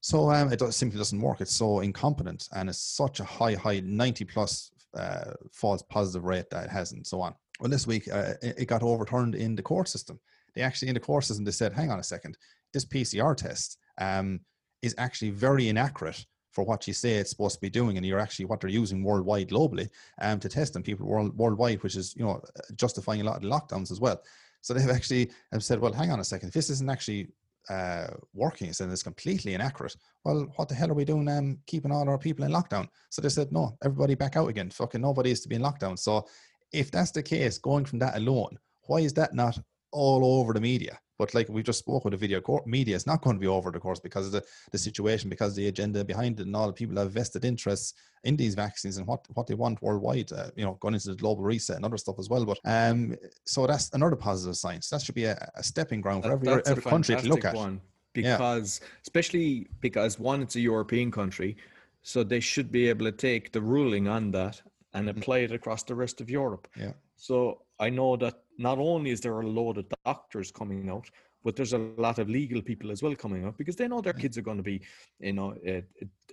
[0.00, 1.40] So um, it simply doesn't work.
[1.40, 6.50] It's so incompetent, and it's such a high high ninety plus uh, false positive rate
[6.50, 7.34] that it has, and so on.
[7.60, 10.20] Well, this week uh, it got overturned in the court system
[10.58, 12.36] they actually in the courses and they said, hang on a second,
[12.72, 14.40] this PCR test um,
[14.82, 18.18] is actually very inaccurate for what you say it's supposed to be doing, and you're
[18.18, 19.88] actually what they're using worldwide, globally,
[20.20, 22.42] um, to test on people world, worldwide, which is you know
[22.74, 24.20] justifying a lot of lockdowns as well.
[24.62, 27.28] So they've actually have said, well, hang on a second, if this isn't actually
[27.70, 29.96] uh, working, and it's completely inaccurate.
[30.24, 31.28] Well, what the hell are we doing?
[31.28, 32.88] Um, keeping all our people in lockdown?
[33.10, 34.70] So they said, no, everybody back out again.
[34.70, 35.98] Fucking nobody is to be in lockdown.
[35.98, 36.26] So
[36.72, 39.58] if that's the case, going from that alone, why is that not
[39.92, 40.98] all over the media.
[41.18, 43.46] But like we just spoke with the video court, media it's not going to be
[43.46, 46.68] over the course because of the, the situation, because the agenda behind it, and all
[46.68, 50.30] the people have vested interests in these vaccines and what, what they want worldwide.
[50.32, 52.44] Uh, you know, going into the global reset and other stuff as well.
[52.44, 54.80] But um, so that's another positive sign.
[54.80, 57.54] So that should be a, a stepping ground for every every country to look at.
[57.54, 57.80] One
[58.12, 58.88] because yeah.
[59.02, 61.56] especially because one, it's a European country,
[62.02, 64.60] so they should be able to take the ruling on that
[64.94, 65.18] and mm-hmm.
[65.18, 66.68] apply it across the rest of Europe.
[66.76, 66.92] Yeah.
[67.16, 71.08] So I know that not only is there a load of doctors coming out,
[71.44, 74.12] but there's a lot of legal people as well coming out because they know their
[74.12, 74.82] kids are going to be,
[75.20, 75.80] you know, uh,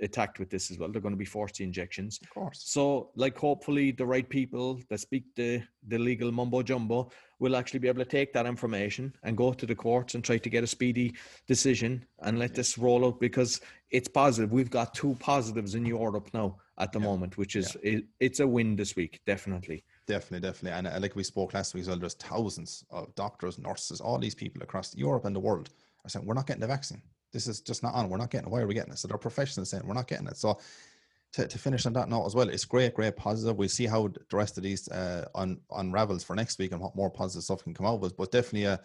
[0.01, 0.91] attacked with this as well.
[0.91, 2.19] They're going to be forced to injections.
[2.23, 2.63] Of course.
[2.65, 7.79] So, like, hopefully, the right people that speak the the legal mumbo jumbo will actually
[7.79, 10.63] be able to take that information and go to the courts and try to get
[10.63, 11.13] a speedy
[11.47, 14.51] decision and let this roll out because it's positive.
[14.51, 17.05] We've got two positives in Europe now at the yeah.
[17.05, 17.91] moment, which is yeah.
[17.91, 19.83] it, it's a win this week, definitely.
[20.07, 20.77] Definitely, definitely.
[20.77, 24.19] And uh, like we spoke last week as well, there's thousands of doctors, nurses, all
[24.19, 25.69] these people across Europe and the world
[26.03, 27.01] are saying, we're not getting the vaccine.
[27.33, 28.09] This is just not on.
[28.09, 28.51] We're not getting it.
[28.51, 28.99] Why are we getting it?
[28.99, 30.37] So they're professionals saying, we're not getting it.
[30.37, 30.59] So
[31.33, 33.57] to, to finish on that note as well, it's great, great positive.
[33.57, 36.95] We'll see how the rest of these uh, un, unravels for next week and what
[36.95, 38.15] more positive stuff can come out with.
[38.15, 38.79] But definitely a,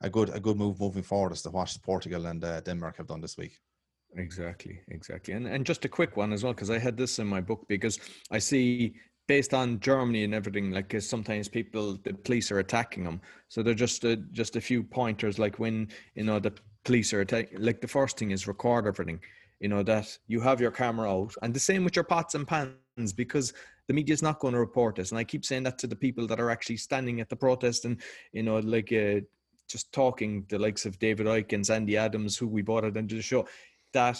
[0.00, 3.06] a good a good move moving forward as to what Portugal and uh, Denmark have
[3.06, 3.60] done this week.
[4.16, 5.34] Exactly, exactly.
[5.34, 7.66] And and just a quick one as well, because I had this in my book
[7.68, 8.00] because
[8.30, 8.94] I see
[9.26, 13.20] based on Germany and everything, like sometimes people, the police are attacking them.
[13.48, 16.52] So they're just a, just a few pointers, like when you know the
[16.84, 17.60] police are attacking.
[17.60, 19.20] Like the first thing is record everything.
[19.60, 22.46] You know that you have your camera out, and the same with your pots and
[22.46, 23.52] pans because
[23.88, 25.10] the media is not going to report this.
[25.10, 27.84] And I keep saying that to the people that are actually standing at the protest
[27.84, 28.00] and
[28.32, 29.20] you know like uh,
[29.68, 33.14] just talking the likes of David Icke and Sandy Adams, who we brought it into
[33.14, 33.48] the show,
[33.92, 34.18] that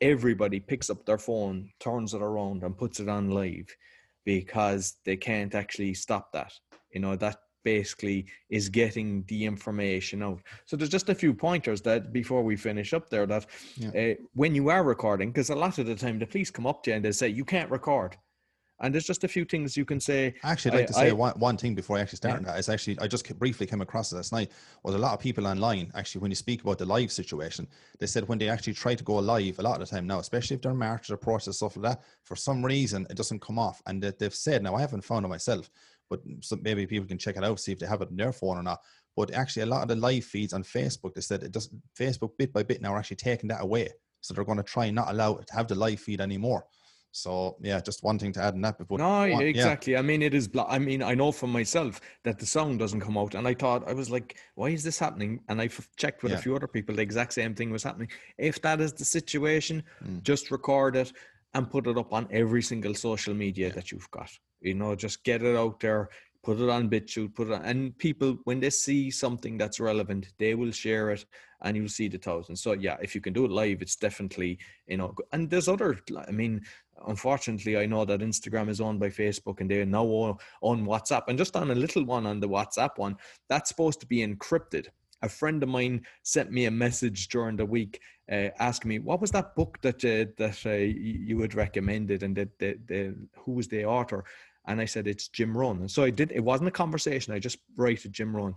[0.00, 3.74] everybody picks up their phone, turns it around, and puts it on live
[4.26, 6.52] because they can't actually stop that.
[6.92, 10.40] You know, that basically is getting the information out.
[10.66, 13.90] So there's just a few pointers that before we finish up there that yeah.
[14.00, 16.82] uh, when you are recording, because a lot of the time the police come up
[16.82, 18.16] to you and they say you can't record.
[18.80, 20.34] And there's just a few things you can say.
[20.42, 22.52] Actually, I'd like I, to say I, one, one thing before I actually start yeah.
[22.52, 25.20] that is actually, I just briefly came across it last night, was a lot of
[25.20, 27.66] people online, actually, when you speak about the live situation,
[27.98, 30.18] they said when they actually try to go live, a lot of the time now,
[30.18, 33.58] especially if they're marches or protests, stuff like that, for some reason, it doesn't come
[33.58, 33.80] off.
[33.86, 35.70] And they've said, now I haven't found it myself,
[36.10, 36.20] but
[36.60, 38.62] maybe people can check it out, see if they have it on their phone or
[38.62, 38.80] not.
[39.16, 42.36] But actually, a lot of the live feeds on Facebook, they said it does Facebook
[42.36, 43.88] bit by bit now are actually taking that away.
[44.20, 46.66] So they're going to try and not allow it to have the live feed anymore.
[47.16, 48.98] So yeah, just one thing to add in that before.
[48.98, 49.94] No, one, exactly.
[49.94, 50.00] Yeah.
[50.00, 50.46] I mean, it is.
[50.46, 53.54] Blo- I mean, I know for myself that the song doesn't come out, and I
[53.54, 55.40] thought I was like, why is this happening?
[55.48, 56.38] And I checked with yeah.
[56.38, 58.10] a few other people, the exact same thing was happening.
[58.36, 60.22] If that is the situation, mm.
[60.22, 61.12] just record it
[61.54, 63.74] and put it up on every single social media yeah.
[63.74, 64.30] that you've got.
[64.60, 66.10] You know, just get it out there
[66.46, 70.28] put it on BitChute, put it on, and people when they see something that's relevant,
[70.38, 71.24] they will share it,
[71.62, 72.62] and you'll see the thousands.
[72.62, 75.12] So yeah, if you can do it live, it's definitely you know.
[75.32, 75.98] And there's other,
[76.28, 76.60] I mean,
[77.06, 81.38] unfortunately, I know that Instagram is owned by Facebook, and they're now on WhatsApp, and
[81.38, 83.16] just on a little one on the WhatsApp one,
[83.48, 84.88] that's supposed to be encrypted.
[85.22, 89.20] A friend of mine sent me a message during the week uh, asking me what
[89.20, 93.52] was that book that uh, that uh, you had recommended and that the, the who
[93.52, 94.24] was the author?
[94.68, 95.78] And I said it's Jim Rohn.
[95.78, 98.54] And so I did it wasn't a conversation I just wrote to Jim Rohn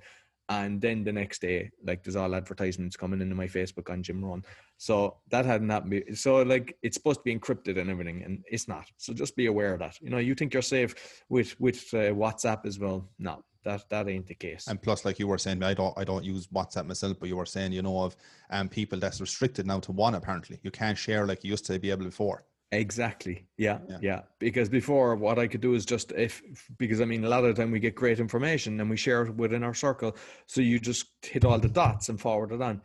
[0.50, 4.24] and then the next day like there's all advertisements coming into my Facebook on Jim
[4.24, 4.44] Rohn
[4.78, 8.68] so that hadn't happened so like it's supposed to be encrypted and everything and it's
[8.68, 11.94] not so just be aware of that you know you think you're safe with with
[11.94, 14.68] uh, WhatsApp as well no that that ain't the case.
[14.68, 17.38] And plus, like you were saying, I don't I don't use WhatsApp myself, but you
[17.38, 18.16] were saying you know of
[18.50, 20.16] um people that's restricted now to one.
[20.16, 22.46] Apparently, you can't share like you used to be able before.
[22.72, 23.48] Exactly.
[23.58, 24.22] Yeah, yeah, yeah.
[24.38, 26.42] Because before, what I could do is just if
[26.78, 29.24] because I mean, a lot of the time we get great information and we share
[29.24, 32.82] it within our circle, so you just hit all the dots and forward it on,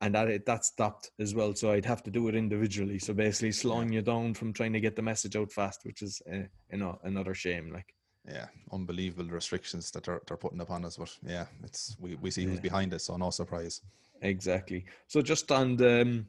[0.00, 1.54] and that that stopped as well.
[1.54, 2.98] So I'd have to do it individually.
[2.98, 6.20] So basically, slowing you down from trying to get the message out fast, which is
[6.28, 6.38] uh,
[6.72, 7.72] you know another shame.
[7.72, 7.94] Like
[8.28, 10.96] yeah, unbelievable restrictions that they're, they're putting upon us.
[10.96, 13.80] But yeah, it's we, we see who's behind it, so no surprise.
[14.22, 14.84] Exactly.
[15.06, 16.26] So just on the, um,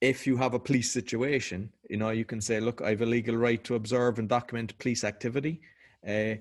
[0.00, 3.06] if you have a police situation, you know, you can say, look, I have a
[3.06, 5.60] legal right to observe and document police activity.
[6.06, 6.34] Uh,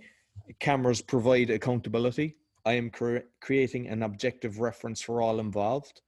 [0.59, 2.37] cameras provide accountability.
[2.65, 6.01] I am cre- creating an objective reference for all involved.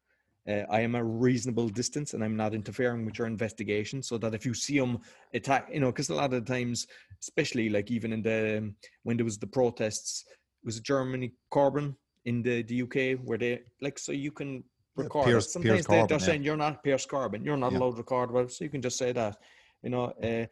[0.47, 4.33] Uh, I am a reasonable distance and I'm not interfering with your investigation so that
[4.33, 4.99] if you see them
[5.33, 6.87] attack, you know, because a lot of the times,
[7.21, 10.25] especially like even in the, um, when there was the protests,
[10.63, 14.63] was Germany, Corbyn in the, the UK where they, like, so you can
[15.03, 16.17] record yeah, Piers, Sometimes Piers they, are yeah.
[16.17, 17.79] saying you're not Piers Corbyn, you're not yeah.
[17.79, 19.37] allowed to record, well, so you can just say that,
[19.83, 20.45] you know, uh,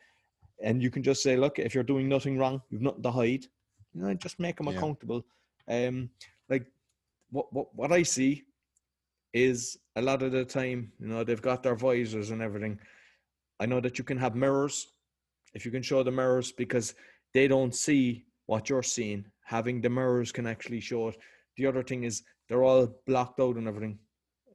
[0.62, 3.46] and you can just say, look, if you're doing nothing wrong, you've nothing to hide,
[3.94, 5.26] you know, just make them accountable.
[5.68, 6.10] Um,
[6.50, 6.66] like
[7.32, 8.44] what, what, what I see
[9.34, 12.80] is a lot of the time, you know, they've got their visors and everything.
[13.60, 14.88] I know that you can have mirrors
[15.54, 16.94] if you can show the mirrors because
[17.34, 19.26] they don't see what you're seeing.
[19.46, 21.18] Having the mirrors can actually show it.
[21.58, 24.00] The other thing is they're all blocked out and everything.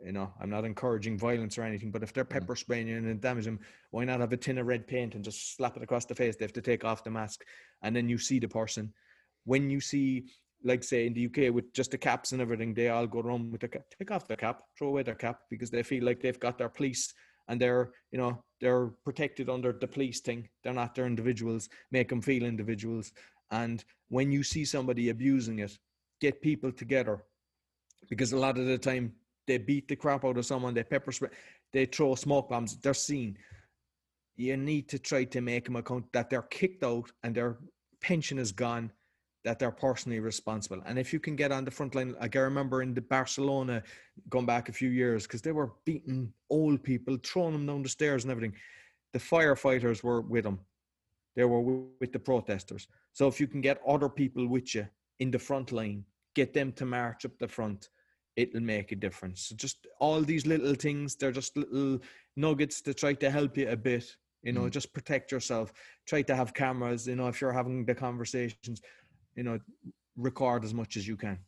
[0.04, 2.40] You know, I'm not encouraging violence or anything, but if they're mm-hmm.
[2.40, 5.24] pepper spraying you and damaging them, why not have a tin of red paint and
[5.24, 6.36] just slap it across the face?
[6.36, 7.44] They have to take off the mask
[7.82, 8.92] and then you see the person.
[9.44, 10.26] When you see
[10.62, 13.52] like say in the UK with just the caps and everything, they all go around
[13.52, 16.20] with the cap, take off the cap, throw away their cap because they feel like
[16.20, 17.12] they've got their police
[17.48, 20.48] and they're you know they're protected under the police thing.
[20.62, 21.68] They're not their individuals.
[21.90, 23.12] Make them feel individuals.
[23.50, 25.78] And when you see somebody abusing it,
[26.20, 27.22] get people together
[28.08, 29.12] because a lot of the time
[29.46, 31.30] they beat the crap out of someone, they pepper spray,
[31.72, 32.76] they throw smoke bombs.
[32.76, 33.36] They're seen.
[34.36, 37.58] You need to try to make them account that they're kicked out and their
[38.00, 38.90] pension is gone
[39.44, 40.82] that they're personally responsible.
[40.86, 43.82] And if you can get on the front line, like I remember in the Barcelona
[44.30, 47.88] going back a few years, because they were beating old people, throwing them down the
[47.88, 48.56] stairs and everything.
[49.12, 50.60] The firefighters were with them.
[51.36, 52.88] They were with the protesters.
[53.12, 54.88] So if you can get other people with you
[55.20, 56.04] in the front line,
[56.34, 57.90] get them to march up the front,
[58.36, 59.48] it'll make a difference.
[59.48, 62.00] So just all these little things, they're just little
[62.36, 64.16] nuggets to try to help you a bit.
[64.42, 64.70] You know, mm.
[64.70, 65.72] just protect yourself.
[66.06, 67.06] Try to have cameras.
[67.06, 68.82] You know, if you're having the conversations,
[69.36, 69.58] you know
[70.16, 71.38] record as much as you can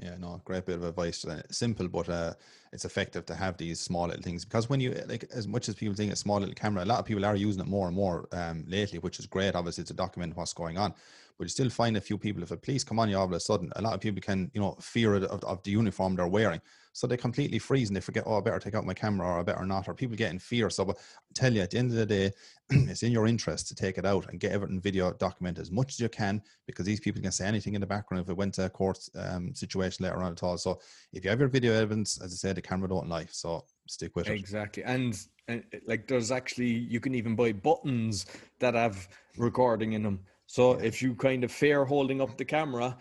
[0.00, 2.32] yeah no great bit of advice uh, simple but uh
[2.72, 5.74] it's effective to have these small little things because when you like as much as
[5.74, 7.96] people think a small little camera a lot of people are using it more and
[7.96, 10.94] more um lately which is great obviously to document what's going on
[11.36, 13.32] but you still find a few people if a police come on you all of
[13.32, 16.28] a sudden a lot of people can you know fear of, of the uniform they're
[16.28, 16.60] wearing
[16.98, 19.38] so they completely freeze and they forget, oh, I better take out my camera or
[19.38, 20.68] I better not, or people get in fear.
[20.68, 20.94] So, I
[21.32, 22.32] tell you, at the end of the day,
[22.70, 25.92] it's in your interest to take it out and get everything video documented as much
[25.92, 28.52] as you can because these people can say anything in the background if it went
[28.54, 30.58] to a court um, situation later on at all.
[30.58, 30.80] So,
[31.12, 33.28] if you have your video evidence, as I said, the camera don't lie.
[33.30, 34.32] So, stick with it.
[34.32, 34.82] Exactly.
[34.82, 38.26] And, and like there's actually, you can even buy buttons
[38.58, 39.06] that have
[39.36, 40.18] recording in them.
[40.46, 42.96] So, if you kind of fear holding up the camera,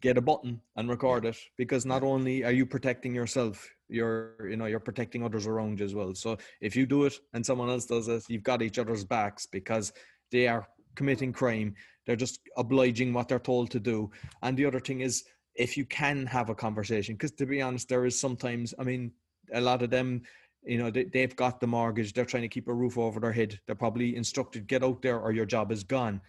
[0.00, 4.56] get a button and record it because not only are you protecting yourself you're you
[4.56, 6.14] know you're protecting others around you as well.
[6.14, 9.46] So if you do it and someone else does it you've got each other's backs
[9.46, 9.92] because
[10.30, 11.74] they are committing crime.
[12.04, 14.10] They're just obliging what they're told to do.
[14.42, 17.88] And the other thing is if you can have a conversation because to be honest
[17.88, 19.10] there is sometimes i mean
[19.54, 20.20] a lot of them
[20.64, 23.32] you know they, they've got the mortgage they're trying to keep a roof over their
[23.32, 23.58] head.
[23.66, 26.20] They're probably instructed get out there or your job is gone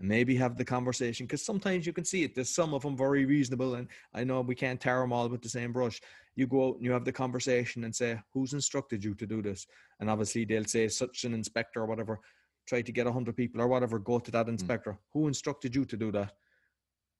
[0.00, 2.34] and maybe have the conversation because sometimes you can see it.
[2.34, 5.42] There's some of them very reasonable, and I know we can't tear them all with
[5.42, 6.00] the same brush.
[6.34, 9.42] You go out and you have the conversation and say, "Who's instructed you to do
[9.42, 9.66] this?"
[10.00, 12.18] And obviously they'll say, "Such an inspector or whatever."
[12.66, 13.98] Try to get a hundred people or whatever.
[13.98, 14.52] Go to that hmm.
[14.52, 14.92] inspector.
[14.92, 14.98] Mm.
[15.12, 16.32] Who instructed you to do that?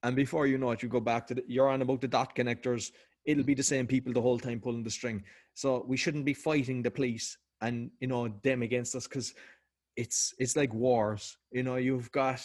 [0.02, 2.34] And before you know it, you go back to the, you're on about the dot
[2.34, 2.92] connectors.
[3.26, 5.22] It'll be the same people the whole time pulling the string.
[5.54, 9.34] So we shouldn't be fighting the police and you know them against us because
[9.96, 11.36] it's it's like wars.
[11.50, 12.40] You know, you've got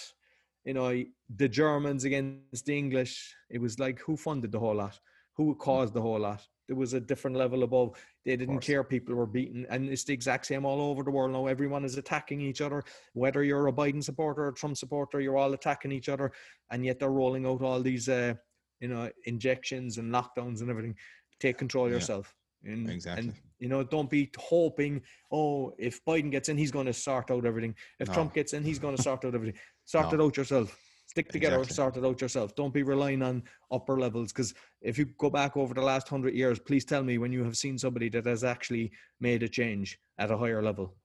[0.65, 1.03] you know,
[1.35, 3.33] the Germans against the English.
[3.49, 4.99] It was like who funded the whole lot?
[5.35, 6.45] who caused the whole lot.
[6.67, 7.95] There was a different level above.
[8.25, 9.67] They didn't care people were beaten.
[9.69, 11.45] And it's the exact same all over the world now.
[11.45, 12.83] Everyone is attacking each other.
[13.13, 16.31] Whether you're a Biden supporter or Trump supporter, you're all attacking each other.
[16.71, 18.33] And yet they're rolling out all these, uh,
[18.79, 20.95] you know, injections and lockdowns and everything.
[21.39, 21.95] Take control yeah.
[21.95, 22.33] yourself.
[22.65, 23.27] And, exactly.
[23.27, 25.01] And, you know, don't be hoping,
[25.31, 27.75] oh, if Biden gets in, he's going to sort out everything.
[27.99, 28.13] If no.
[28.13, 29.59] Trump gets in, he's going to sort out everything.
[29.85, 30.13] Sort no.
[30.13, 30.77] it out yourself
[31.15, 31.75] stick together exactly.
[31.75, 32.55] sort it out yourself.
[32.55, 36.33] Don't be relying on upper levels because if you go back over the last hundred
[36.33, 39.97] years, please tell me when you have seen somebody that has actually made a change
[40.17, 40.95] at a higher level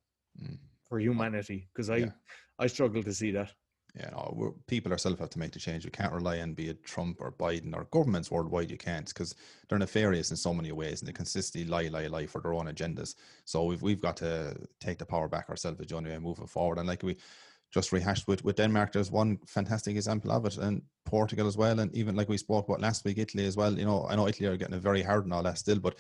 [0.43, 0.59] mm.
[0.89, 1.69] for humanity.
[1.73, 2.11] Because I, yeah.
[2.59, 3.53] I struggle to see that.
[3.97, 5.85] Yeah, no, people ourselves have to make the change.
[5.85, 8.71] We can't rely on be it Trump or Biden or governments worldwide.
[8.71, 9.35] You can't because
[9.69, 12.67] they're nefarious in so many ways and they consistently lie, lie, lie for their own
[12.67, 13.17] agendas.
[13.45, 16.79] So we've we've got to take the power back ourselves the only way moving forward.
[16.79, 17.17] And like we
[17.73, 18.93] just rehashed with, with Denmark.
[18.93, 22.69] There's one fantastic example of it, and Portugal as well, and even like we spoke
[22.69, 23.79] about last week, Italy as well.
[23.79, 25.99] You know, I know Italy are getting it very hard and all that still, but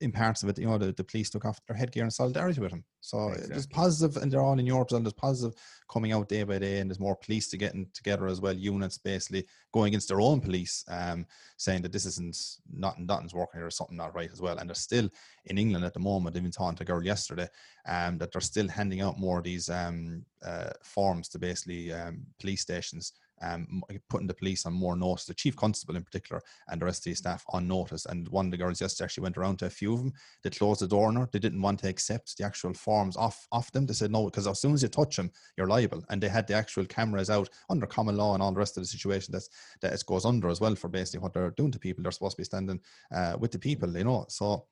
[0.00, 2.60] in parts of it, you know, the, the police took off their headgear in solidarity
[2.60, 2.84] with him.
[3.00, 3.48] So exactly.
[3.48, 5.58] there's positive, and they're all in Europe, and there's positive
[5.90, 8.54] coming out day by day, and there's more police to getting together as well.
[8.54, 11.26] Units basically going against their own police, um,
[11.58, 12.36] saying that this isn't
[12.72, 14.58] nothing, nothing's working here, or something not right as well.
[14.58, 15.08] And they're still
[15.46, 16.34] in England at the moment.
[16.34, 17.48] Been talking to a girl yesterday,
[17.86, 22.22] um, that they're still handing out more of these um, uh, forms to basically um,
[22.38, 26.80] police stations um, putting the police on more notice, the chief constable in particular, and
[26.80, 28.06] the rest of the staff on notice.
[28.06, 30.12] And one of the girls yesterday actually went around to a few of them.
[30.42, 31.28] They closed the door on her.
[31.32, 33.86] They didn't want to accept the actual forms off, off them.
[33.86, 36.04] They said no, because as soon as you touch them, you're liable.
[36.10, 38.82] And they had the actual cameras out under common law and all the rest of
[38.82, 39.48] the situation that's,
[39.80, 42.02] that it goes under as well for basically what they're doing to people.
[42.02, 42.80] They're supposed to be standing
[43.14, 44.26] uh, with the people, you know.
[44.28, 44.66] So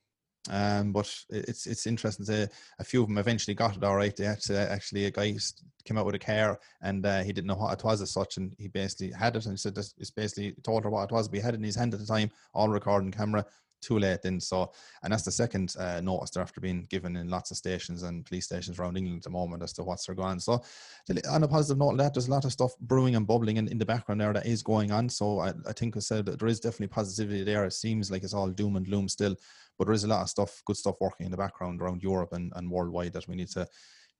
[0.50, 4.16] um, but it's it's interesting to a few of them eventually got it all right.
[4.16, 5.36] They actually, actually a guy
[5.84, 8.36] came out with a car and uh, he didn't know what it was as such,
[8.36, 11.12] and he basically had it and he said this, it's basically told her what it
[11.12, 11.28] was.
[11.28, 13.44] But he had it in his hand at the time, all recording camera.
[13.80, 14.40] Too late then.
[14.40, 14.72] So,
[15.04, 18.26] and that's the second uh, notice they're after being given in lots of stations and
[18.26, 20.40] police stations around England at the moment as to what's going on.
[20.40, 20.60] So,
[21.30, 23.78] on a positive note, that there's a lot of stuff brewing and bubbling in, in
[23.78, 25.08] the background there that is going on.
[25.08, 27.64] So, I, I think I said that there is definitely positivity there.
[27.66, 29.36] It seems like it's all doom and gloom still,
[29.78, 32.32] but there is a lot of stuff, good stuff working in the background around Europe
[32.32, 33.66] and, and worldwide that we need to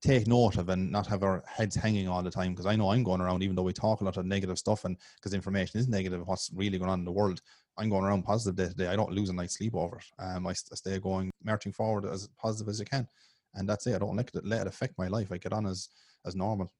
[0.00, 2.52] take note of and not have our heads hanging all the time.
[2.52, 4.84] Because I know I'm going around, even though we talk a lot of negative stuff
[4.84, 7.40] and because information is negative, what's really going on in the world,
[7.76, 8.86] I'm going around positive day to day.
[8.88, 10.04] I don't lose a night's sleep over it.
[10.18, 13.08] Um, I, stay going, marching forward as positive as I can.
[13.54, 13.94] And that's it.
[13.94, 15.32] I don't let it, let it affect my life.
[15.32, 15.88] I get on as,
[16.24, 16.70] as normal.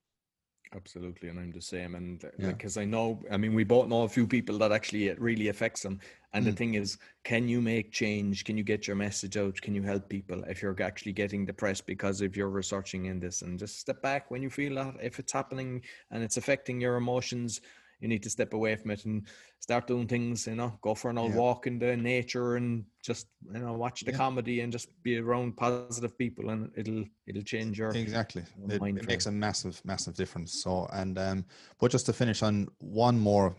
[0.74, 1.94] Absolutely, and I'm the same.
[1.94, 2.86] And because uh, yeah.
[2.86, 5.82] I know, I mean, we both know a few people that actually it really affects
[5.82, 5.98] them.
[6.34, 6.50] And mm.
[6.50, 8.44] the thing is, can you make change?
[8.44, 9.58] Can you get your message out?
[9.60, 13.40] Can you help people if you're actually getting depressed because if you're researching in this?
[13.40, 16.96] And just step back when you feel that if it's happening and it's affecting your
[16.96, 17.62] emotions,
[18.00, 19.26] you need to step away from it and
[19.60, 21.38] start doing things you know go for an old yeah.
[21.38, 24.16] walk in the nature and just you know watch the yeah.
[24.16, 28.42] comedy and just be around positive people and it'll it'll change your exactly.
[28.68, 30.62] it, it makes a massive massive difference.
[30.62, 31.44] So and um
[31.80, 33.56] but just to finish on one more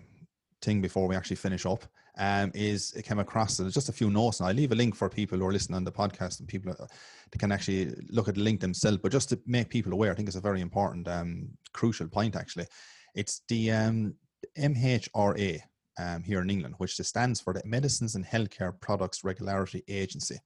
[0.62, 1.86] thing before we actually finish up
[2.18, 4.94] um, is it came across there's just a few notes and I leave a link
[4.94, 8.36] for people who are listening on the podcast and people that can actually look at
[8.36, 8.98] the link themselves.
[9.02, 12.36] But just to make people aware I think it's a very important um, crucial point
[12.36, 12.68] actually.
[13.16, 14.16] It's the um,
[14.58, 15.62] MHRA
[16.00, 20.40] um, here in England, which stands for the Medicines and Healthcare Products Regulatory Agency.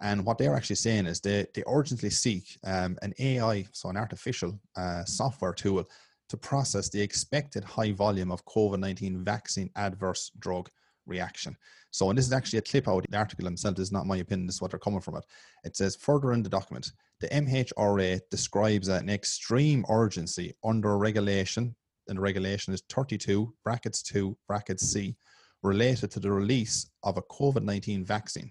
[0.00, 3.96] And what they're actually saying is they, they urgently seek um, an AI, so an
[3.96, 5.88] artificial uh, software tool,
[6.28, 10.68] to process the expected high volume of COVID 19 vaccine adverse drug
[11.06, 11.56] reaction.
[11.90, 14.16] So, and this is actually a clip out of the article themselves, is not my
[14.16, 15.24] opinion, this is what they're coming from it.
[15.64, 21.74] It says further in the document, the MHRA describes an extreme urgency under regulation
[22.08, 25.16] and regulation is 32 brackets 2 brackets C
[25.62, 28.50] related to the release of a COVID 19 vaccine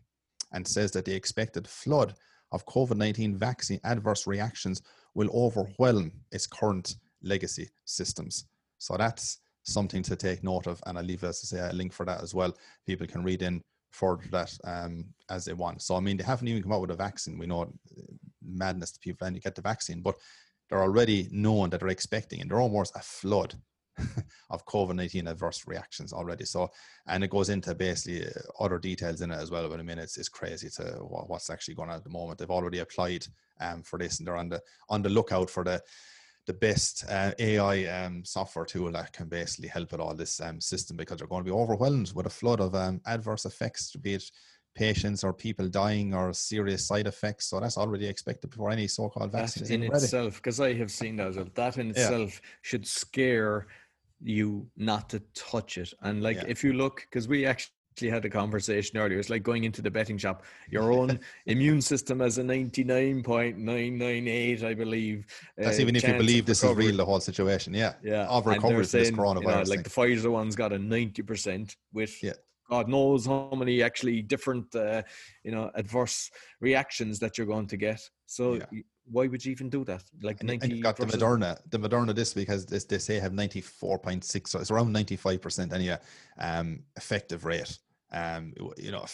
[0.54, 2.16] and says that the expected flood
[2.52, 4.82] of COVID 19 vaccine adverse reactions
[5.16, 8.46] will overwhelm its current legacy systems.
[8.78, 10.82] So that's something to take note of.
[10.86, 12.54] And I'll leave, as I say, a link for that as well.
[12.86, 15.82] People can read in further that um, as they want.
[15.82, 17.38] So, I mean, they haven't even come out with a vaccine.
[17.38, 18.02] We know uh,
[18.44, 20.16] madness to people and you get the vaccine, but
[20.70, 23.56] they're already known that they're expecting, and they're almost a flood
[24.50, 26.46] of COVID 19 adverse reactions already.
[26.46, 26.70] So,
[27.08, 29.70] and it goes into basically uh, other details in it as well.
[29.70, 32.40] But I mean, it's, it's crazy to what's actually going on at the moment.
[32.40, 33.26] They've already applied
[33.62, 35.82] um, for this and they're on the, on the lookout for the,
[36.46, 40.60] the best uh, AI um, software tool that can basically help with all this um,
[40.60, 43.98] system because they're going to be overwhelmed with a flood of um, adverse effects, to
[43.98, 44.24] be it
[44.76, 47.48] patients or people dying or serious side effects.
[47.48, 49.64] So that's already expected before any so-called vaccine.
[49.64, 51.56] That in itself, because I have seen that.
[51.56, 52.50] That in itself yeah.
[52.62, 53.68] should scare
[54.22, 55.94] you not to touch it.
[56.02, 56.46] And like, yeah.
[56.48, 59.20] if you look, because we actually had a conversation earlier.
[59.20, 60.44] It's like going into the betting shop.
[60.70, 65.28] Your own immune system has a 99.998, I believe.
[65.58, 66.86] That's uh, even if you believe this recovery.
[66.86, 67.74] is real, the whole situation.
[67.74, 67.94] Yeah.
[68.04, 68.26] Yeah.
[68.26, 69.42] Of recovery from this coronavirus.
[69.42, 72.34] You know, like the Pfizer one's got a 90% with yeah.
[72.70, 75.04] God knows how many actually different, uh,
[75.44, 78.02] you know, adverse reactions that you're going to get.
[78.26, 78.82] So yeah.
[79.06, 80.04] why would you even do that?
[80.22, 81.60] Like and, 90 and got the Moderna.
[81.70, 85.98] The Moderna this week has this they say have 94.6, so it's around 95% anyway,
[86.40, 87.78] um, effective rate.
[88.12, 89.06] Um, you know,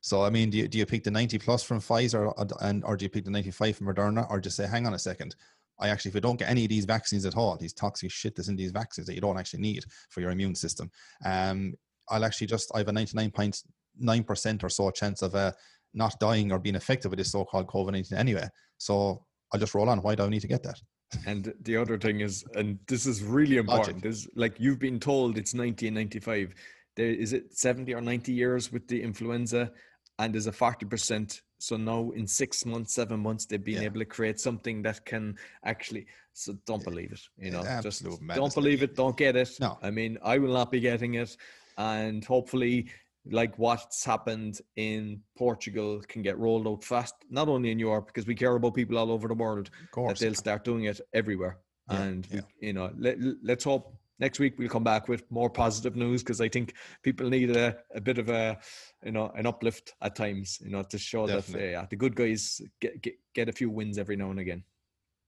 [0.00, 2.84] so I mean, do you, do you pick the 90 plus from Pfizer, or, and
[2.84, 5.36] or do you pick the 95 from Moderna, or just say, hang on a second,
[5.80, 8.36] I actually, if you don't get any of these vaccines at all, these toxic shit
[8.36, 10.90] that's in these vaccines that you don't actually need for your immune system,
[11.24, 11.74] um,
[12.10, 15.52] I'll actually just I have a 99.9 percent or so chance of uh,
[15.94, 18.48] not dying or being affected with this so-called COVID 19 anyway.
[18.78, 20.02] So I'll just roll on.
[20.02, 20.80] Why do I need to get that?
[21.26, 25.36] and the other thing is, and this is really important, is like you've been told
[25.36, 26.54] it's 90 and 95
[26.96, 29.70] there is it 70 or 90 years with the influenza?
[30.18, 33.88] And there's a 40% so now in six months seven months they've been yeah.
[33.88, 38.02] able to create something that can actually so don't believe it you know just
[38.34, 39.50] don't believe it don't get it.
[39.60, 39.78] No.
[39.82, 41.36] I mean i will not be getting it
[41.80, 42.90] and hopefully
[43.30, 48.26] like what's happened in Portugal can get rolled out fast, not only in Europe because
[48.26, 49.70] we care about people all over the world.
[49.84, 51.58] Of course, that they'll start doing it everywhere,
[51.90, 52.40] yeah, and yeah.
[52.60, 56.22] We, you know, let, let's hope next week we'll come back with more positive news
[56.22, 58.58] because I think people need a, a bit of a
[59.04, 61.72] you know an uplift at times you know to show Definitely.
[61.72, 64.64] that uh, the good guys get, get get a few wins every now and again.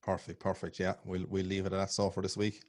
[0.03, 0.78] Perfect, perfect.
[0.80, 2.62] Yeah, we'll we'll leave it at that so for this week.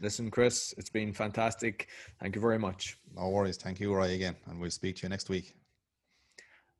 [0.00, 1.88] Listen, Chris, it's been fantastic.
[2.20, 2.98] Thank you very much.
[3.16, 3.56] No worries.
[3.56, 5.54] Thank you, Roy, again, and we'll speak to you next week.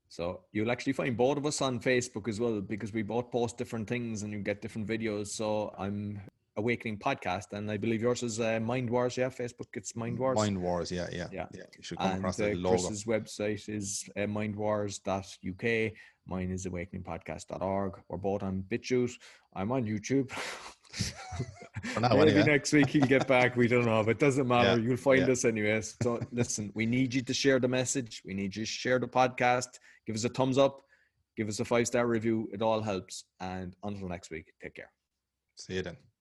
[0.08, 3.56] So you'll actually find both of us on Facebook as well because we both post
[3.56, 5.28] different things and you get different videos.
[5.28, 6.20] So I'm
[6.54, 9.16] Awakening podcast, and I believe yours is uh, Mind Wars.
[9.16, 10.36] Yeah, Facebook it's Mind Wars.
[10.36, 10.92] Mind Wars.
[10.92, 11.46] Yeah, yeah, yeah.
[11.54, 11.62] yeah.
[11.78, 12.76] You should come and, across the uh, logo.
[12.76, 15.92] Chris's website is uh, mindwars.uk.
[16.26, 18.00] Mine is awakeningpodcast.org.
[18.06, 19.14] We're both on BitChute.
[19.54, 20.30] I'm on YouTube.
[22.00, 22.44] Maybe anyway.
[22.44, 23.56] next week he'll get back.
[23.56, 24.78] We don't know, but it doesn't matter.
[24.78, 25.32] Yeah, You'll find yeah.
[25.32, 25.96] us anyways.
[26.02, 28.22] So listen, we need you to share the message.
[28.24, 29.78] We need you to share the podcast.
[30.06, 30.82] Give us a thumbs up.
[31.36, 32.48] Give us a five star review.
[32.52, 33.24] It all helps.
[33.40, 34.90] And until next week, take care.
[35.56, 36.11] See you then.